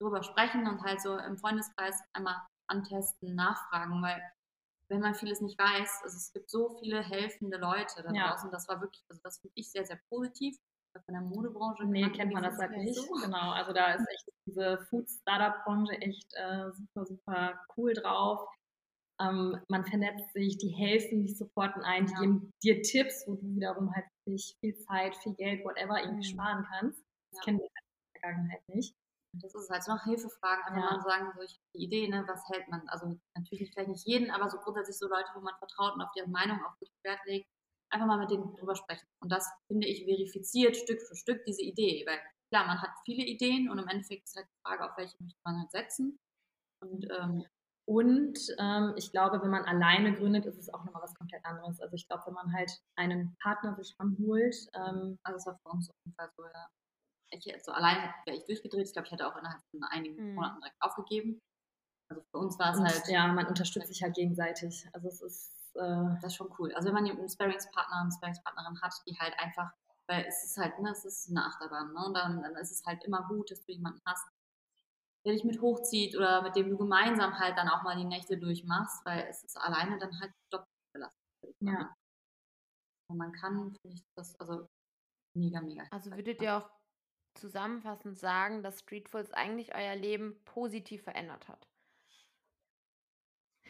[0.00, 4.22] darüber sprechen und halt so im Freundeskreis einmal antesten, nachfragen, weil
[4.90, 8.28] wenn man vieles nicht weiß, also es gibt so viele helfende Leute da ja.
[8.28, 10.56] draußen, das war wirklich, also das finde ich sehr, sehr positiv
[11.04, 11.84] von der Modebranche.
[11.86, 12.94] Nee, kennt man das halt nicht.
[12.94, 13.06] So.
[13.22, 18.48] Genau, also da ist echt diese Food-Startup-Branche echt äh, super, super cool drauf.
[19.20, 22.20] Ähm, man vernetzt sich, die helfen, die supporten ein, die Ja.
[22.20, 26.34] geben dir Tipps, wo du wiederum halt wirklich viel Zeit, viel Geld, whatever irgendwie Mhm.
[26.34, 27.02] sparen kannst.
[27.32, 27.44] Das Ja.
[27.44, 28.94] kennen wir halt in der Vergangenheit nicht.
[29.34, 30.96] Das ist halt so nach Hilfefragen, einfach Ja.
[30.96, 32.88] mal sagen, so ich habe die Idee, ne, was hält man?
[32.88, 36.12] Also natürlich vielleicht nicht jeden, aber so grundsätzlich so Leute, wo man vertraut und auf
[36.16, 37.46] deren Meinung auch wirklich Wert legt,
[37.90, 39.06] einfach mal mit denen drüber sprechen.
[39.22, 42.04] Und das, finde ich, verifiziert Stück für Stück diese Idee.
[42.06, 42.18] Weil
[42.52, 45.40] klar, man hat viele Ideen und im Endeffekt ist halt die Frage, auf welche möchte
[45.44, 46.16] man halt setzen.
[46.82, 47.44] Und ähm,
[47.88, 51.80] Und ähm, ich glaube, wenn man alleine gründet, ist es auch nochmal was komplett anderes.
[51.80, 55.70] Also ich glaube, wenn man halt einen Partner sich ranholt, ähm, also das war für
[55.70, 56.68] uns auf jeden Fall so, ja.
[57.30, 58.86] Ich hätte so alleine wäre ich durchgedreht.
[58.86, 60.34] Ich glaube, ich hätte auch innerhalb von einigen Mhm.
[60.34, 61.40] Monaten direkt aufgegeben.
[62.10, 64.88] Also für uns war es und, halt ja, man unterstützt sich halt gegenseitig.
[64.94, 66.72] Also es ist äh, Das ist schon cool.
[66.74, 69.70] Also wenn man einen Sparringspartner, eine Sparringspartnerin hat, die halt einfach,
[70.06, 72.06] weil es ist halt, ne, es ist eine Achterbahn, ne?
[72.06, 74.26] Und dann, dann ist es halt immer gut, dass du jemanden hast,
[75.24, 78.38] der dich mit hochzieht oder mit dem du gemeinsam halt dann auch mal die Nächte
[78.38, 81.18] durchmachst, weil es ist alleine dann halt doppelt belastet.
[81.42, 81.94] ich Ja.
[83.10, 84.68] Und man kann, finde ich, das also
[85.34, 85.84] mega, mega.
[85.90, 86.70] Also würdet ihr auch
[87.34, 91.68] zusammenfassend sagen, dass Streetfools eigentlich euer Leben positiv verändert hat?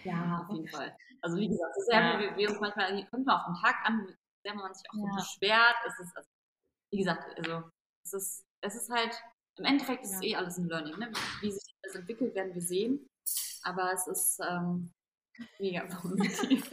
[0.04, 0.96] Ja, auf jeden Fall.
[1.20, 2.92] Also wie gesagt, es ist ja, wie wir uns manchmal,
[3.24, 5.14] mal auf den Tag an, sehr man sich auch so Ja.
[5.16, 5.76] beschwert.
[5.86, 6.28] Es ist, also,
[6.90, 7.70] wie gesagt, also
[8.04, 9.20] es ist, es ist halt,
[9.56, 10.96] im Endeffekt ist es eh alles ein Learning.
[10.98, 11.10] Ne?
[11.40, 13.08] Wie sich das entwickelt, werden wir sehen.
[13.64, 14.92] Aber es ist ähm,
[15.58, 16.70] mega positiv.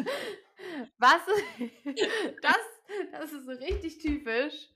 [0.97, 1.21] Was?
[2.41, 2.57] Das,
[3.11, 4.69] das ist so richtig typisch.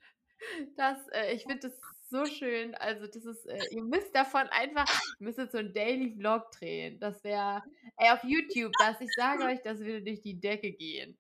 [0.76, 1.80] Das, äh, ich finde das
[2.10, 2.76] so schön.
[2.76, 4.88] Also, das ist, äh, ihr müsst davon einfach,
[5.20, 7.00] ihr müsstet so einen Daily Vlog drehen.
[7.00, 7.64] Das wäre,
[7.98, 11.18] ey, auf YouTube, das, ich sage euch, das würde durch die Decke gehen.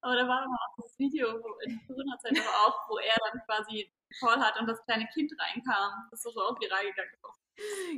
[0.00, 3.40] Aber da war immer auch das Video wo in Corona-Zeit aber auch, wo er dann
[3.46, 3.90] quasi
[4.20, 6.08] Call hat und das kleine Kind reinkam.
[6.10, 7.10] Das ist so auch viral gegangen.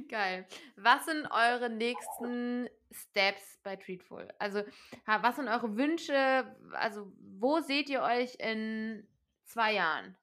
[0.09, 0.47] Geil.
[0.77, 4.29] Was sind eure nächsten Steps bei Treatful?
[4.39, 4.63] Also,
[5.05, 6.57] was sind eure Wünsche?
[6.73, 9.07] Also, wo seht ihr euch in
[9.45, 10.17] zwei Jahren?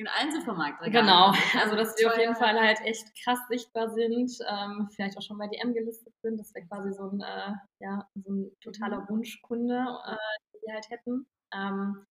[0.00, 1.06] In allen Supermarktregalen.
[1.06, 1.32] Genau,
[1.62, 2.34] also dass wir auf jeden.
[2.34, 6.54] Fall halt echt krass sichtbar sind, ähm, vielleicht auch schon bei DM gelistet sind, das
[6.54, 10.16] wäre quasi so ein, äh, ja, so ein totaler Wunschkunde, äh,
[10.54, 11.26] den wir halt hätten.
[11.52, 12.06] Ähm,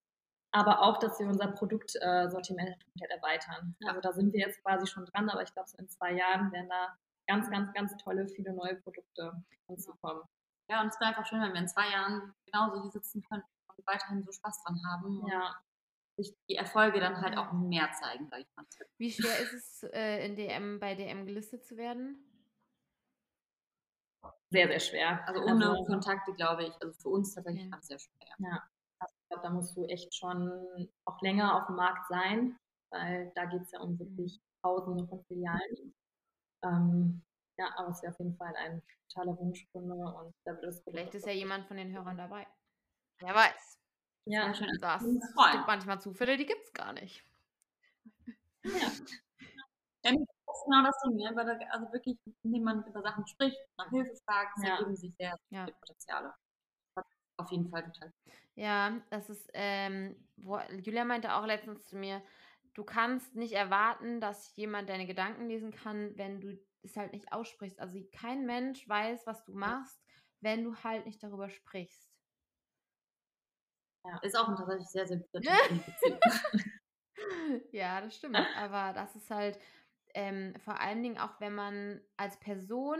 [0.52, 3.76] aber auch, dass wir unser Produktsortiment komplett erweitern.
[3.88, 6.52] Also da sind wir jetzt quasi schon dran, aber ich glaube, so in zwei Jahren
[6.52, 6.96] werden da
[7.28, 9.34] ganz, ganz, ganz tolle, viele neue Produkte
[9.68, 10.24] hinzukommen.
[10.70, 13.44] Ja, und es wäre einfach schön, wenn wir in zwei Jahren genauso hier sitzen können
[13.76, 15.56] und weiterhin so Spaß dran haben Ja,
[16.22, 18.66] sich die Erfolge dann halt auch mehr zeigen, sag ich mal.
[18.98, 22.26] Wie schwer ist es, äh, in DM, bei DM gelistet zu werden?
[24.52, 25.28] sehr, sehr schwer.
[25.28, 27.78] Also ohne Kontakte, glaube ich, also für uns tatsächlich Ja.
[27.78, 28.28] das sehr schwer.
[28.40, 28.64] Ja,
[29.00, 32.58] also ich glaube, da musst du echt schon auch länger auf dem Markt sein,
[32.92, 35.94] weil da geht es ja um wirklich Tausende von Filialen.
[36.64, 37.22] Ähm,
[37.58, 41.16] ja, aber es wäre auf jeden Fall ein totaler Wunschkunde und da wird das Vielleicht
[41.16, 42.48] ist ja jemand von den Hörern dabei.
[43.20, 43.79] Wer weiß.
[44.30, 44.78] Ja, schön.
[44.82, 45.02] Das
[45.34, 45.52] freuen.
[45.54, 47.24] gibt manchmal Zufälle, die gibt es gar nicht.
[48.64, 48.92] ja,
[50.04, 51.32] Ja, das ist genau das Ding, ne?
[51.36, 54.76] Weil da, also wirklich, indem man über Sachen spricht, nach Hilfe fragt, Ja.
[54.78, 55.66] ergeben sich sehr Ja.
[55.66, 56.34] viele Potenziale.
[57.38, 58.14] Auf jeden Fall total.
[58.56, 62.22] Ja, das ist, ähm, wo, Julia meinte auch letztens zu mir,
[62.74, 67.32] du kannst nicht erwarten, dass jemand deine Gedanken lesen kann, wenn du es halt nicht
[67.32, 67.80] aussprichst.
[67.80, 70.02] Also kein Mensch weiß, was du machst,
[70.42, 72.09] wenn du halt nicht darüber sprichst.
[74.22, 75.58] Ist auch ein tatsächlich sehr, sehr guter Ja.
[77.72, 78.38] Ja, das stimmt.
[78.58, 79.60] Aber das ist halt
[80.14, 83.00] ähm, vor allen Dingen auch, wenn man als Person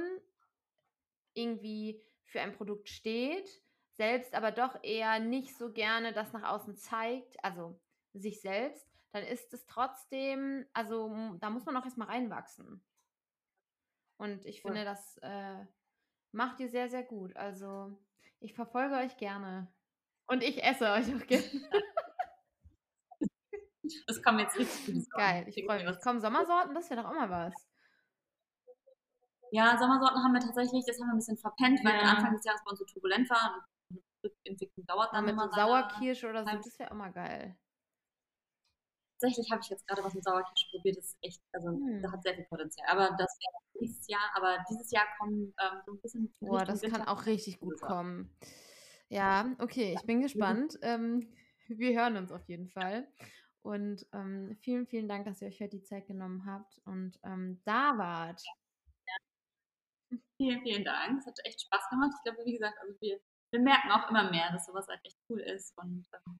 [1.34, 3.50] irgendwie für ein Produkt steht,
[3.94, 7.80] selbst aber doch eher nicht so gerne das nach außen zeigt, also
[8.14, 12.84] sich selbst, dann ist es trotzdem, also da muss man auch erstmal reinwachsen.
[14.18, 15.66] Und ich finde, das äh,
[16.32, 17.36] macht ihr sehr, sehr gut.
[17.36, 17.98] Also
[18.40, 19.68] ich verfolge euch gerne.
[20.30, 21.44] Und ich esse euch auch gerne.
[24.06, 25.18] Das kommen jetzt richtig viele Sachen.
[25.18, 26.00] Geil, ich freue mich.
[26.02, 27.54] Kommen Sommersorten, das wäre doch auch mal was.
[29.52, 32.02] Ja, Sommersorten haben wir tatsächlich, das haben wir ein bisschen verpennt, weil Ja.
[32.02, 35.56] Anfang des Jahres bei uns so turbulent war und Rückentwicklung dauert dann mit immer so
[35.56, 37.58] Sauerkirsche oder so, das wäre auch mal geil.
[39.20, 42.04] Tatsächlich habe ich jetzt gerade was mit Sauerkirsche probiert, das ist echt, also Hm.
[42.04, 42.88] da hat sehr viel Potenzial.
[42.90, 46.34] Aber das wäre nächstes Jahr, aber dieses Jahr kommen ähm, so ein bisschen.
[46.42, 47.88] Boah, das kann auch richtig gut Winter.
[47.88, 48.30] kommen.
[49.10, 50.78] Ja, okay, ich bin gespannt.
[50.82, 51.28] Ähm,
[51.68, 53.08] wir hören uns auf jeden Fall.
[53.62, 57.62] Und ähm, vielen, vielen Dank, dass ihr euch heute die Zeit genommen habt und ähm,
[57.66, 58.42] da wart.
[60.38, 61.20] Vielen, vielen Dank.
[61.20, 62.12] Es hat echt Spaß gemacht.
[62.16, 63.20] Ich glaube, wie gesagt, also wir,
[63.52, 66.40] wir merken auch immer mehr, dass sowas halt echt cool ist und ähm,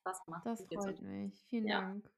[0.00, 0.46] Spaß gemacht.
[0.46, 1.44] Das freut mich.
[1.48, 1.80] Vielen Ja.
[1.80, 2.10] Dank.